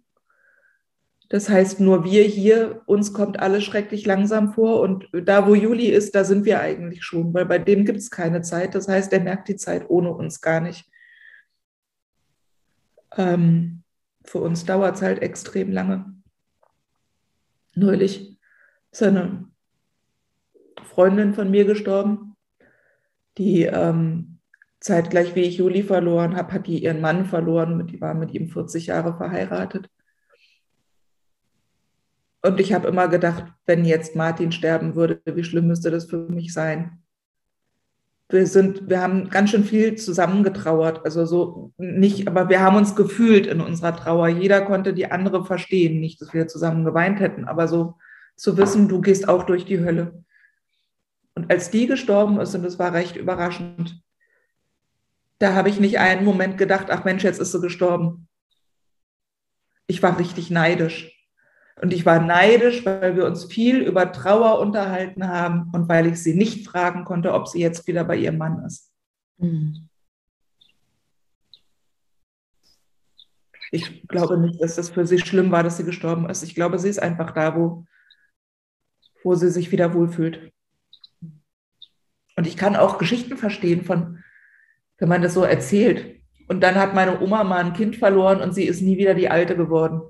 [1.29, 5.87] Das heißt, nur wir hier, uns kommt alles schrecklich langsam vor und da, wo Juli
[5.87, 8.75] ist, da sind wir eigentlich schon, weil bei dem gibt es keine Zeit.
[8.75, 10.89] Das heißt, er merkt die Zeit ohne uns gar nicht.
[13.17, 13.83] Ähm,
[14.23, 16.13] für uns dauert es halt extrem lange.
[17.73, 18.39] Neulich
[18.91, 19.46] ist eine
[20.97, 22.35] Freundin von mir gestorben,
[23.37, 24.39] die ähm,
[24.79, 28.47] zeitgleich wie ich Juli verloren habe, hat die ihren Mann verloren, die war mit ihm
[28.49, 29.91] 40 Jahre verheiratet.
[32.41, 36.17] Und ich habe immer gedacht, wenn jetzt Martin sterben würde, wie schlimm müsste das für
[36.17, 36.97] mich sein?
[38.29, 41.05] Wir sind, wir haben ganz schön viel zusammengetrauert.
[41.05, 44.29] Also so nicht, aber wir haben uns gefühlt in unserer Trauer.
[44.29, 45.99] Jeder konnte die andere verstehen.
[45.99, 47.97] Nicht, dass wir zusammen geweint hätten, aber so
[48.35, 50.23] zu wissen, du gehst auch durch die Hölle.
[51.37, 54.01] Und als die gestorben ist, und das war recht überraschend,
[55.37, 58.27] da habe ich nicht einen Moment gedacht, ach Mensch, jetzt ist sie gestorben.
[59.85, 61.15] Ich war richtig neidisch.
[61.79, 66.23] Und ich war neidisch, weil wir uns viel über Trauer unterhalten haben und weil ich
[66.23, 68.91] sie nicht fragen konnte, ob sie jetzt wieder bei ihrem Mann ist.
[69.37, 69.89] Mhm.
[73.69, 76.41] Ich glaube nicht, dass das für sie schlimm war, dass sie gestorben ist.
[76.41, 77.85] Ich glaube, sie ist einfach da, wo,
[79.23, 80.51] wo sie sich wieder wohlfühlt.
[82.37, 84.23] Und ich kann auch Geschichten verstehen von,
[84.97, 86.21] wenn man das so erzählt.
[86.47, 89.29] Und dann hat meine Oma mal ein Kind verloren und sie ist nie wieder die
[89.29, 90.01] Alte geworden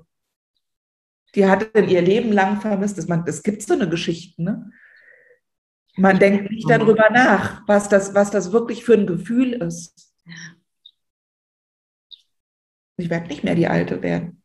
[1.34, 2.98] die hat in ihr Leben lang vermisst.
[2.98, 4.42] Das, man, es gibt so eine Geschichte.
[4.42, 4.70] Ne?
[5.96, 10.12] Man denkt nicht darüber nach, was das, was das wirklich für ein Gefühl ist.
[12.96, 14.42] Ich werde nicht mehr die Alte werden.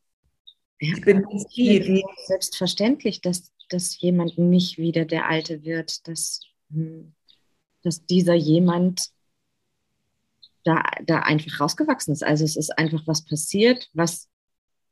[0.79, 1.25] Ja, ich bin
[1.55, 7.13] die, die selbstverständlich, dass, dass jemand nicht wieder der Alte wird, dass, hm,
[7.83, 9.09] dass dieser jemand
[10.63, 12.23] da, da einfach rausgewachsen ist.
[12.23, 14.29] Also es ist einfach was passiert, was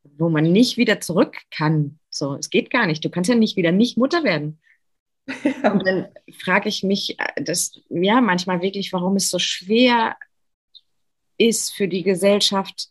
[0.04, 2.00] wo man nicht wieder zurück kann.
[2.10, 3.04] So, es geht gar nicht.
[3.06, 4.60] Du kannst ja nicht wieder nicht Mutter werden.
[5.28, 5.72] Ja.
[5.72, 6.08] Und dann
[6.39, 10.16] frage ich mich, äh, das, ja, manchmal wirklich, warum es so schwer
[11.38, 12.89] ist für die Gesellschaft,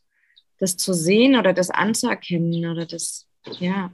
[0.58, 3.26] das zu sehen oder das anzuerkennen oder das,
[3.58, 3.92] ja.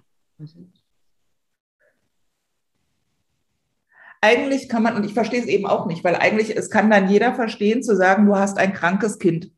[4.21, 7.09] Eigentlich kann man, und ich verstehe es eben auch nicht, weil eigentlich, es kann dann
[7.09, 9.51] jeder verstehen, zu sagen, du hast ein krankes Kind.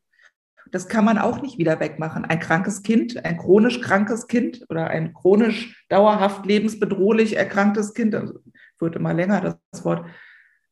[0.71, 2.25] Das kann man auch nicht wieder wegmachen.
[2.25, 8.35] Ein krankes Kind, ein chronisch krankes Kind oder ein chronisch dauerhaft lebensbedrohlich erkranktes Kind, also
[8.79, 10.05] wird immer länger das Wort,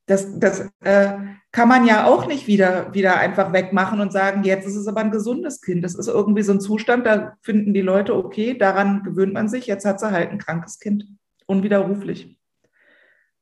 [0.07, 1.13] das, das äh,
[1.51, 5.01] kann man ja auch nicht wieder, wieder einfach wegmachen und sagen, jetzt ist es aber
[5.01, 5.85] ein gesundes Kind.
[5.85, 9.67] Das ist irgendwie so ein Zustand, da finden die Leute, okay, daran gewöhnt man sich,
[9.67, 11.07] jetzt hat sie halt ein krankes Kind,
[11.47, 12.36] unwiderruflich.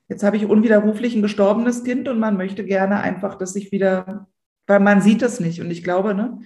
[0.09, 4.27] Jetzt habe ich unwiderruflich ein gestorbenes Kind und man möchte gerne einfach, dass sich wieder
[4.67, 5.61] weil man sieht es nicht.
[5.61, 6.41] Und ich glaube, ne,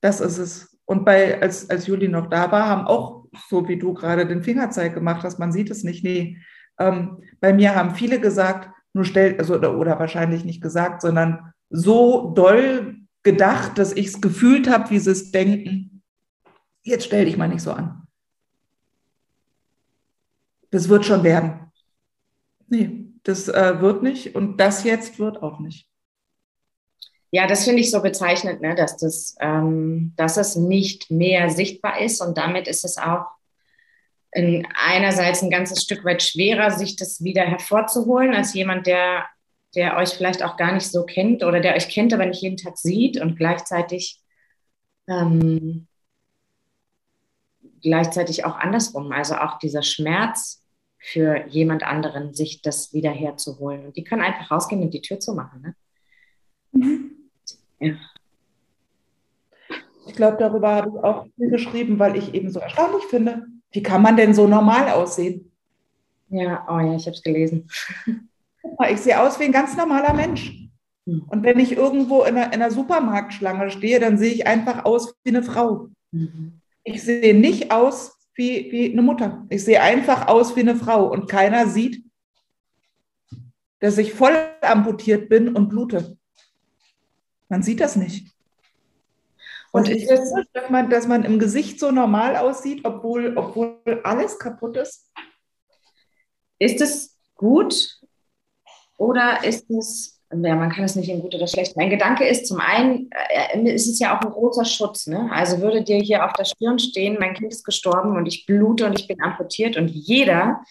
[0.00, 0.78] das ist es.
[0.84, 4.42] Und bei, als, als Juli noch da war, haben auch, so wie du gerade den
[4.42, 6.02] Fingerzeig gemacht hast, man sieht es nicht.
[6.02, 6.38] Nee,
[6.78, 11.52] ähm, bei mir haben viele gesagt, nur stellt, also, oder, oder wahrscheinlich nicht gesagt, sondern
[11.68, 16.02] so doll gedacht, dass ich es gefühlt habe, wie sie es denken.
[16.82, 18.02] Jetzt stell dich mal nicht so an.
[20.72, 21.69] Das wird schon werden.
[22.70, 25.86] Nee, das äh, wird nicht und das jetzt wird auch nicht.
[27.32, 32.00] Ja, das finde ich so bezeichnend, ne, dass, das, ähm, dass es nicht mehr sichtbar
[32.00, 33.26] ist und damit ist es auch
[34.32, 39.26] in einerseits ein ganzes Stück weit schwerer, sich das wieder hervorzuholen, als jemand, der,
[39.74, 42.56] der euch vielleicht auch gar nicht so kennt oder der euch kennt, aber nicht jeden
[42.56, 44.20] Tag sieht und gleichzeitig,
[45.08, 45.88] ähm,
[47.82, 50.59] gleichzeitig auch andersrum, also auch dieser Schmerz
[51.00, 53.86] für jemand anderen, sich das wieder herzuholen.
[53.86, 55.62] Und die können einfach rausgehen und die Tür zu machen.
[55.62, 55.74] Ne?
[56.72, 57.10] Mhm.
[57.80, 57.94] Ja.
[60.06, 63.46] Ich glaube, darüber habe ich auch viel geschrieben, weil ich eben so erstaunlich finde.
[63.70, 65.50] Wie kann man denn so normal aussehen?
[66.28, 67.68] Ja, oh ja, ich habe es gelesen.
[68.90, 70.52] Ich sehe aus wie ein ganz normaler Mensch.
[71.06, 71.24] Hm.
[71.28, 75.14] Und wenn ich irgendwo in einer, in einer, Supermarktschlange stehe, dann sehe ich einfach aus
[75.24, 75.88] wie eine Frau.
[76.12, 76.60] Mhm.
[76.84, 79.46] Ich sehe nicht aus wie, wie eine Mutter.
[79.50, 81.10] Ich sehe einfach aus wie eine Frau.
[81.10, 82.04] Und keiner sieht,
[83.80, 86.16] dass ich voll amputiert bin und blute.
[87.48, 88.28] Man sieht das nicht.
[89.72, 94.38] Und ist es, dass man, dass man im Gesicht so normal aussieht, obwohl, obwohl alles
[94.38, 95.12] kaputt ist?
[96.58, 98.00] Ist es gut
[98.96, 101.76] oder ist es, ja, man kann es nicht in gut oder schlecht.
[101.76, 105.06] Mein Gedanke ist zum einen, äh, ist es ja auch ein großer Schutz.
[105.06, 105.28] Ne?
[105.32, 108.86] Also würde dir hier auf der Stirn stehen, mein Kind ist gestorben und ich blute
[108.86, 110.62] und ich bin amputiert und jeder,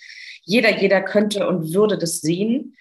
[0.44, 2.76] jeder, jeder könnte und würde das sehen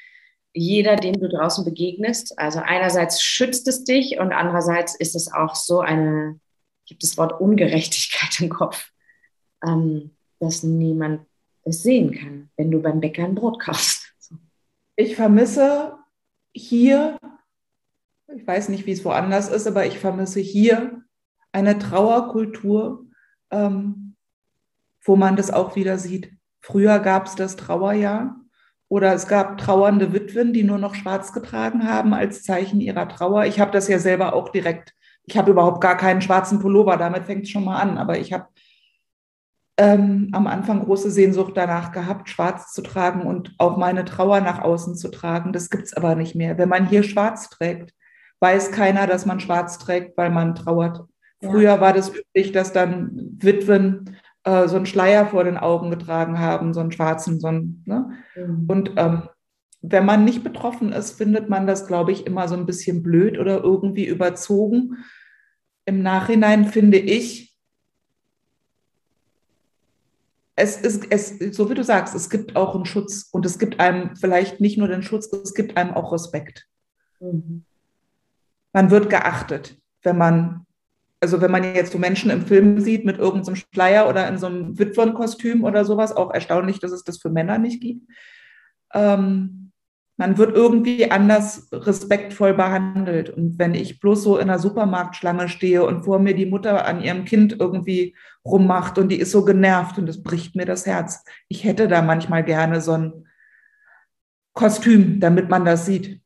[0.58, 2.38] jeder, dem du draußen begegnest.
[2.38, 6.40] Also einerseits schützt es dich und andererseits ist es auch so eine,
[6.86, 8.90] gibt das Wort Ungerechtigkeit im Kopf,
[9.64, 11.26] ähm, dass niemand
[11.64, 14.12] es sehen kann, wenn du beim Bäcker ein Brot kaufst.
[14.96, 15.97] Ich vermisse
[16.58, 17.18] hier,
[18.34, 21.02] ich weiß nicht, wie es woanders ist, aber ich vermisse hier
[21.52, 23.06] eine Trauerkultur,
[23.50, 24.16] ähm,
[25.02, 26.32] wo man das auch wieder sieht.
[26.60, 28.36] Früher gab es das Trauerjahr
[28.88, 33.46] oder es gab trauernde Witwen, die nur noch schwarz getragen haben als Zeichen ihrer Trauer.
[33.46, 34.94] Ich habe das ja selber auch direkt.
[35.24, 37.98] Ich habe überhaupt gar keinen schwarzen Pullover, damit fängt es schon mal an.
[37.98, 38.48] Aber ich habe
[39.78, 44.60] ähm, am Anfang große Sehnsucht danach gehabt, schwarz zu tragen und auch meine Trauer nach
[44.60, 45.52] außen zu tragen.
[45.52, 46.58] Das gibt es aber nicht mehr.
[46.58, 47.94] Wenn man hier schwarz trägt,
[48.40, 51.04] weiß keiner, dass man schwarz trägt, weil man trauert.
[51.40, 51.50] Ja.
[51.50, 56.40] Früher war das üblich, dass dann Witwen äh, so einen Schleier vor den Augen getragen
[56.40, 58.10] haben, so einen schwarzen, so einen, ne?
[58.34, 58.64] Mhm.
[58.66, 59.22] Und ähm,
[59.80, 63.38] wenn man nicht betroffen ist, findet man das, glaube ich, immer so ein bisschen blöd
[63.38, 64.96] oder irgendwie überzogen.
[65.84, 67.47] Im Nachhinein finde ich,
[70.58, 73.78] es ist, es, so wie du sagst, es gibt auch einen Schutz und es gibt
[73.78, 76.66] einem vielleicht nicht nur den Schutz, es gibt einem auch Respekt.
[77.20, 77.64] Mhm.
[78.72, 80.66] Man wird geachtet, wenn man,
[81.20, 84.46] also wenn man jetzt so Menschen im Film sieht mit irgendeinem Schleier oder in so
[84.46, 88.10] einem Witwenkostüm oder sowas, auch erstaunlich, dass es das für Männer nicht gibt.
[88.92, 89.67] Ähm,
[90.18, 93.30] man wird irgendwie anders respektvoll behandelt.
[93.30, 97.00] Und wenn ich bloß so in einer Supermarktschlange stehe und vor mir die Mutter an
[97.00, 101.24] ihrem Kind irgendwie rummacht und die ist so genervt und das bricht mir das Herz.
[101.46, 103.28] Ich hätte da manchmal gerne so ein
[104.54, 106.20] Kostüm, damit man das sieht.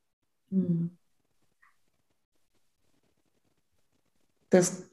[0.51, 0.97] Hm.
[4.49, 4.89] Das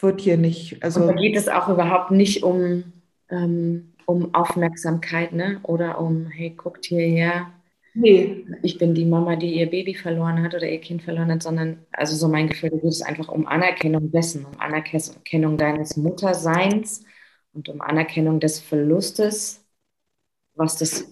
[0.00, 0.82] wird hier nicht.
[0.82, 2.82] Also und da geht es auch überhaupt nicht um,
[3.28, 5.60] ähm, um Aufmerksamkeit, ne?
[5.62, 7.52] Oder um, hey, guckt hierher,
[7.96, 8.44] Nee.
[8.62, 11.86] Ich bin die Mama, die ihr Baby verloren hat oder ihr Kind verloren hat, sondern,
[11.92, 17.04] also so mein Gefühl, du geht es einfach um Anerkennung dessen, um Anerkennung deines Mutterseins
[17.52, 19.64] und um Anerkennung des Verlustes,
[20.54, 21.06] was das.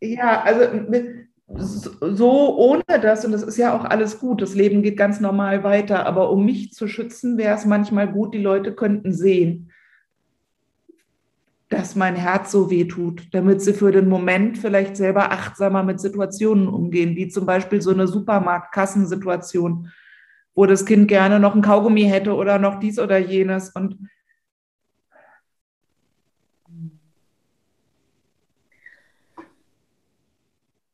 [0.00, 0.64] Ja, also
[2.00, 5.64] so ohne das, und das ist ja auch alles gut, das Leben geht ganz normal
[5.64, 9.69] weiter, aber um mich zu schützen, wäre es manchmal gut, die Leute könnten sehen,
[11.70, 16.00] dass mein Herz so weh tut, damit sie für den Moment vielleicht selber achtsamer mit
[16.00, 19.88] Situationen umgehen, wie zum Beispiel so eine Supermarktkassensituation,
[20.56, 23.70] wo das Kind gerne noch ein Kaugummi hätte oder noch dies oder jenes.
[23.70, 23.98] Und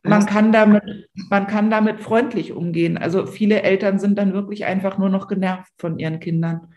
[0.03, 2.99] man kann damit, man kann damit freundlich umgehen.
[2.99, 6.69] Also viele Eltern sind dann wirklich einfach nur noch genervt von ihren Kindern.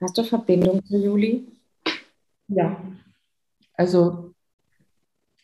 [0.00, 1.46] Hast du Verbindung zu Juli?
[2.48, 2.80] Ja.
[3.74, 4.34] Also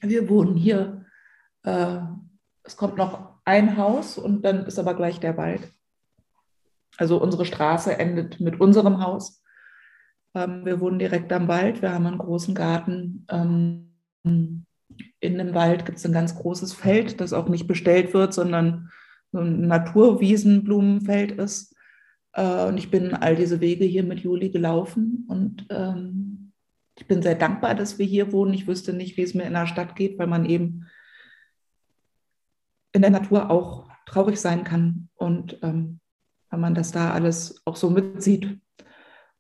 [0.01, 1.05] wir wohnen hier.
[1.63, 2.01] Äh,
[2.63, 5.73] es kommt noch ein Haus und dann ist aber gleich der Wald.
[6.97, 9.43] Also unsere Straße endet mit unserem Haus.
[10.35, 11.83] Ähm, wir wohnen direkt am Wald.
[11.83, 13.27] Wir haben einen großen Garten.
[13.31, 14.67] Ähm, in
[15.39, 18.91] dem Wald gibt es ein ganz großes Feld, das auch nicht bestellt wird, sondern
[19.33, 21.70] so ein Naturwiesenblumenfeld ist.
[22.33, 26.53] Äh, und ich bin all diese Wege hier mit Juli gelaufen und ähm,
[26.97, 28.53] ich bin sehr dankbar, dass wir hier wohnen.
[28.53, 30.87] Ich wüsste nicht, wie es mir in der Stadt geht, weil man eben
[32.93, 36.01] in der Natur auch traurig sein kann und ähm,
[36.51, 38.59] wenn man das da alles auch so mitsieht.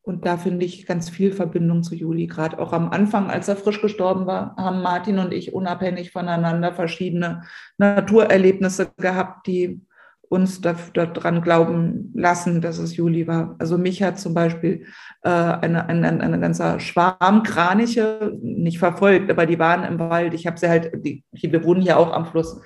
[0.03, 2.27] Und da finde ich ganz viel Verbindung zu Juli.
[2.27, 6.73] Gerade auch am Anfang, als er frisch gestorben war, haben Martin und ich unabhängig voneinander
[6.73, 7.43] verschiedene
[7.77, 9.83] Naturerlebnisse gehabt, die
[10.31, 13.57] uns daran glauben lassen, dass es Juli war.
[13.59, 14.87] Also mich hat zum Beispiel
[15.23, 20.33] äh, eine, eine, eine ganze Schwarm Kraniche nicht verfolgt, aber die waren im Wald.
[20.33, 22.61] Ich habe sie halt, die, wir wohnen hier auch am Fluss.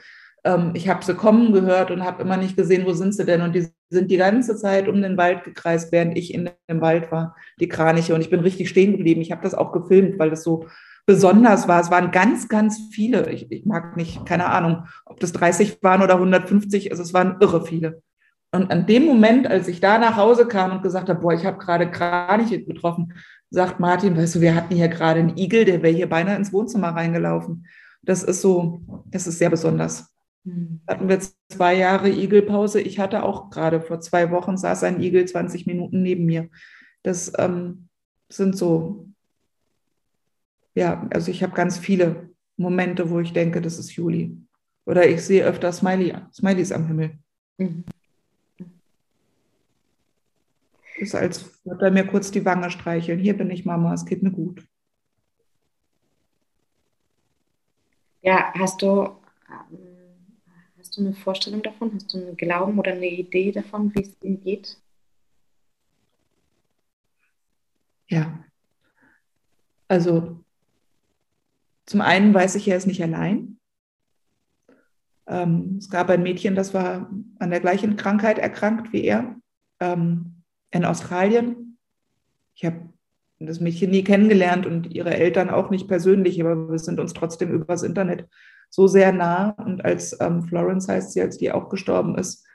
[0.45, 3.41] Ähm, ich habe sie kommen gehört und habe immer nicht gesehen, wo sind sie denn.
[3.41, 7.11] Und die sind die ganze Zeit um den Wald gekreist, während ich in dem Wald
[7.11, 8.15] war, die Kraniche.
[8.15, 9.23] Und ich bin richtig stehen geblieben.
[9.23, 10.67] Ich habe das auch gefilmt, weil das so
[11.07, 11.81] besonders war.
[11.81, 13.31] Es waren ganz, ganz viele.
[13.31, 16.91] Ich, ich mag nicht, keine Ahnung, ob das 30 waren oder 150.
[16.91, 18.03] Also es waren irre viele.
[18.53, 21.45] Und an dem Moment, als ich da nach Hause kam und gesagt habe, boah, ich
[21.45, 23.13] habe gerade Kraniche getroffen,
[23.51, 26.53] sagt Martin, weißt du, wir hatten hier gerade einen Igel, der wäre hier beinahe ins
[26.53, 27.67] Wohnzimmer reingelaufen.
[28.03, 30.15] Das ist so, das ist sehr besonders.
[30.45, 30.81] Mhm.
[30.87, 32.81] Hatten wir zwei Jahre Igelpause.
[32.81, 36.49] Ich hatte auch gerade vor zwei Wochen saß ein Igel 20 Minuten neben mir.
[37.03, 37.89] Das ähm,
[38.29, 39.09] sind so
[40.75, 44.37] ja, also ich habe ganz viele Momente, wo ich denke, das ist Juli.
[44.87, 47.19] Oder ich sehe öfter Smiley, Smileys am Himmel.
[47.59, 47.85] Mhm.
[50.77, 53.19] Das ist, als würde er mir kurz die Wange streicheln.
[53.19, 54.67] Hier bin ich, Mama, es geht mir gut.
[58.23, 59.17] Ja, hast du,
[60.79, 61.93] hast du eine Vorstellung davon?
[61.95, 64.79] Hast du einen Glauben oder eine Idee davon, wie es ihm geht?
[68.09, 68.45] Ja.
[69.89, 70.44] Also
[71.87, 73.59] zum einen weiß ich, er ist nicht allein.
[75.27, 79.37] Ähm, es gab ein Mädchen, das war an der gleichen Krankheit erkrankt wie er
[79.81, 81.79] ähm, in Australien.
[82.55, 82.89] Ich habe
[83.39, 87.51] das Mädchen nie kennengelernt und ihre Eltern auch nicht persönlich, aber wir sind uns trotzdem
[87.51, 88.29] übers Internet
[88.71, 89.51] so sehr nah.
[89.51, 92.47] Und als ähm, Florence heißt sie, als die auch gestorben ist,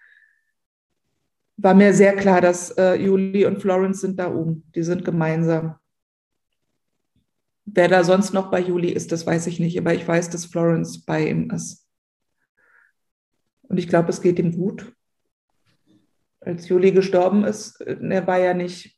[1.57, 4.63] war mir sehr klar, dass äh, Julie und Florence sind da oben.
[4.75, 5.75] Die sind gemeinsam.
[7.73, 10.45] Wer da sonst noch bei Julie ist, das weiß ich nicht, aber ich weiß, dass
[10.45, 11.85] Florence bei ihm ist.
[13.63, 14.91] Und ich glaube, es geht ihm gut.
[16.41, 18.97] Als Julie gestorben ist, äh, er war ja nicht,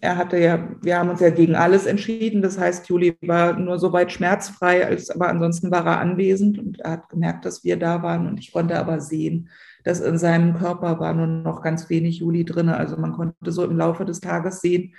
[0.00, 2.42] er hatte ja, wir haben uns ja gegen alles entschieden.
[2.42, 6.80] Das heißt, Julie war nur so weit schmerzfrei, als, aber ansonsten war er anwesend und
[6.80, 8.26] er hat gemerkt, dass wir da waren.
[8.26, 9.50] Und ich konnte aber sehen,
[9.84, 12.68] dass in seinem Körper war nur noch ganz wenig Juli drin.
[12.68, 14.94] Also man konnte so im Laufe des Tages sehen,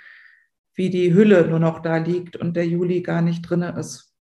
[0.74, 4.14] wie die Hülle nur noch da liegt und der Juli gar nicht drin ist.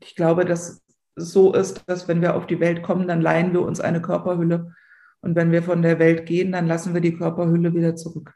[0.00, 0.82] Ich glaube, dass
[1.16, 4.00] es so ist, dass wenn wir auf die Welt kommen, dann leihen wir uns eine
[4.00, 4.74] Körperhülle.
[5.20, 8.34] Und wenn wir von der Welt gehen, dann lassen wir die Körperhülle wieder zurück.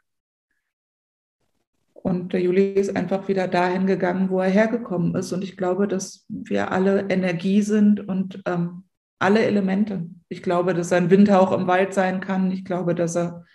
[1.93, 5.33] Und der Juli ist einfach wieder dahin gegangen, wo er hergekommen ist.
[5.33, 8.83] Und ich glaube, dass wir alle Energie sind und ähm,
[9.17, 10.07] alle Elemente.
[10.29, 12.51] Ich glaube, dass er ein Windhauch im Wald sein kann.
[12.51, 13.45] Ich glaube, dass er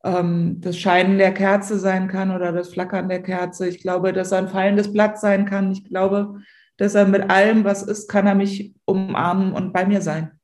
[0.00, 3.68] das Scheinen der Kerze sein kann oder das Flackern der Kerze.
[3.68, 5.72] Ich glaube, dass er ein fallendes Blatt sein kann.
[5.72, 6.40] Ich glaube,
[6.76, 10.38] dass er mit allem, was ist, kann er mich umarmen und bei mir sein.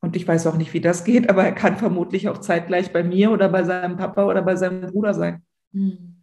[0.00, 3.04] Und ich weiß auch nicht, wie das geht, aber er kann vermutlich auch zeitgleich bei
[3.04, 5.42] mir oder bei seinem Papa oder bei seinem Bruder sein.
[5.72, 6.16] Hm.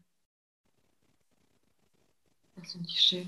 [2.57, 3.25] Das finde ich schön.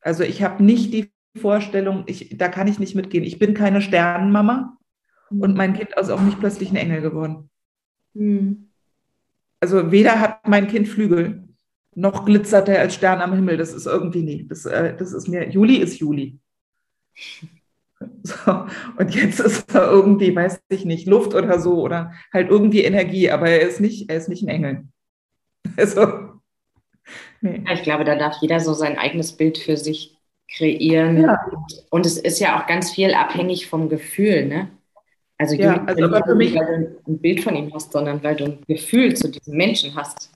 [0.00, 3.22] Also ich habe nicht die Vorstellung, ich, da kann ich nicht mitgehen.
[3.22, 4.77] Ich bin keine Sternenmama.
[5.30, 7.50] Und mein Kind ist auch nicht plötzlich ein Engel geworden.
[8.14, 8.68] Mhm.
[9.60, 11.48] Also weder hat mein Kind Flügel,
[11.94, 13.56] noch glitzert er als Stern am Himmel.
[13.56, 14.50] Das ist irgendwie nicht.
[14.50, 16.38] Das, äh, das ist mir, Juli ist Juli.
[18.22, 18.66] So,
[18.96, 23.30] und jetzt ist er irgendwie, weiß ich nicht, Luft oder so oder halt irgendwie Energie,
[23.30, 24.84] aber er ist nicht, er ist nicht ein Engel.
[25.76, 26.06] Also,
[27.40, 27.64] nee.
[27.72, 30.16] Ich glaube, da darf jeder so sein eigenes Bild für sich
[30.48, 31.22] kreieren.
[31.22, 31.44] Ja.
[31.50, 34.70] Und, und, es ist ja auch ganz viel abhängig vom Gefühl, ne?
[35.38, 38.34] Also, ja, also aber für mich, weil du ein Bild von ihm hast, sondern weil
[38.34, 40.32] du ein Gefühl zu diesem Menschen hast.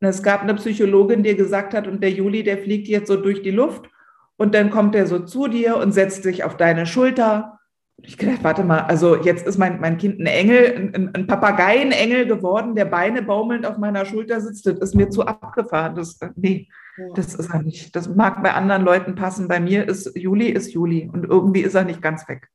[0.00, 3.42] Es gab eine Psychologin, die gesagt hat, und der Juli, der fliegt jetzt so durch
[3.42, 3.88] die Luft
[4.36, 7.58] und dann kommt er so zu dir und setzt sich auf deine Schulter.
[8.02, 12.26] Ich gedacht, warte mal, also jetzt ist mein, mein Kind ein Engel, ein, ein Papageienengel
[12.26, 14.66] geworden, der Beine baumelnd auf meiner Schulter sitzt.
[14.66, 15.94] Das ist mir zu abgefahren.
[15.94, 16.68] Das, nee,
[17.14, 17.94] das ist er nicht.
[17.94, 19.48] Das mag bei anderen Leuten passen.
[19.48, 22.48] Bei mir ist Juli ist Juli und irgendwie ist er nicht ganz weg.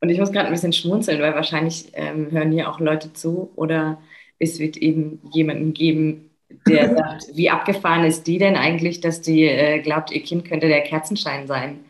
[0.00, 0.04] Ja.
[0.06, 3.50] Und ich muss gerade ein bisschen schmunzeln, weil wahrscheinlich ähm, hören hier auch Leute zu
[3.56, 4.00] oder
[4.38, 6.30] es wird eben jemanden geben,
[6.66, 10.68] der sagt, wie abgefahren ist die denn eigentlich, dass die äh, glaubt, ihr Kind könnte
[10.68, 11.80] der Kerzenschein sein.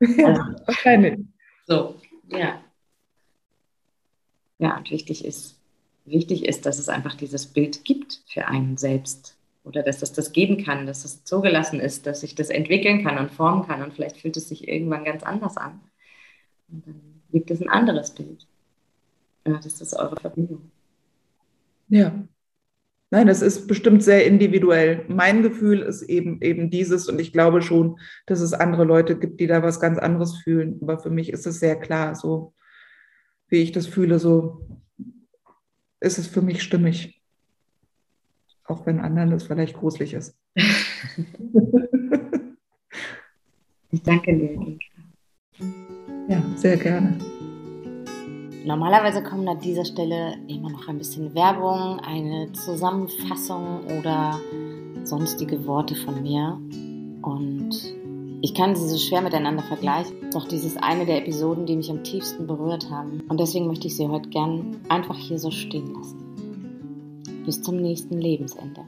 [0.00, 1.18] Also, wahrscheinlich.
[1.66, 1.96] So,
[2.28, 2.60] ja.
[4.58, 5.58] Ja, und wichtig ist,
[6.04, 10.32] wichtig ist, dass es einfach dieses Bild gibt für einen selbst oder dass es das
[10.32, 13.94] geben kann, dass es zugelassen ist, dass sich das entwickeln kann und formen kann und
[13.94, 15.80] vielleicht fühlt es sich irgendwann ganz anders an.
[16.68, 18.46] Und dann gibt es ein anderes Bild.
[19.46, 20.70] Ja, das ist eure Verbindung.
[21.88, 22.12] Ja.
[23.10, 25.04] Nein, das ist bestimmt sehr individuell.
[25.08, 29.38] Mein Gefühl ist eben, eben dieses und ich glaube schon, dass es andere Leute gibt,
[29.40, 30.78] die da was ganz anderes fühlen.
[30.80, 32.54] Aber für mich ist es sehr klar, so
[33.48, 34.66] wie ich das fühle, so
[36.00, 37.22] ist es für mich stimmig.
[38.64, 40.34] Auch wenn anderen das vielleicht gruselig ist.
[43.90, 44.78] ich danke dir.
[46.28, 47.18] Ja, sehr gerne.
[48.64, 54.38] Normalerweise kommen an dieser Stelle immer noch ein bisschen Werbung, eine Zusammenfassung oder
[55.02, 56.60] sonstige Worte von mir.
[57.22, 57.70] Und
[58.40, 61.90] ich kann sie so schwer miteinander vergleichen, doch dies ist eine der Episoden, die mich
[61.90, 63.22] am tiefsten berührt haben.
[63.28, 66.22] Und deswegen möchte ich sie heute gern einfach hier so stehen lassen
[67.44, 68.82] bis zum nächsten Lebensende.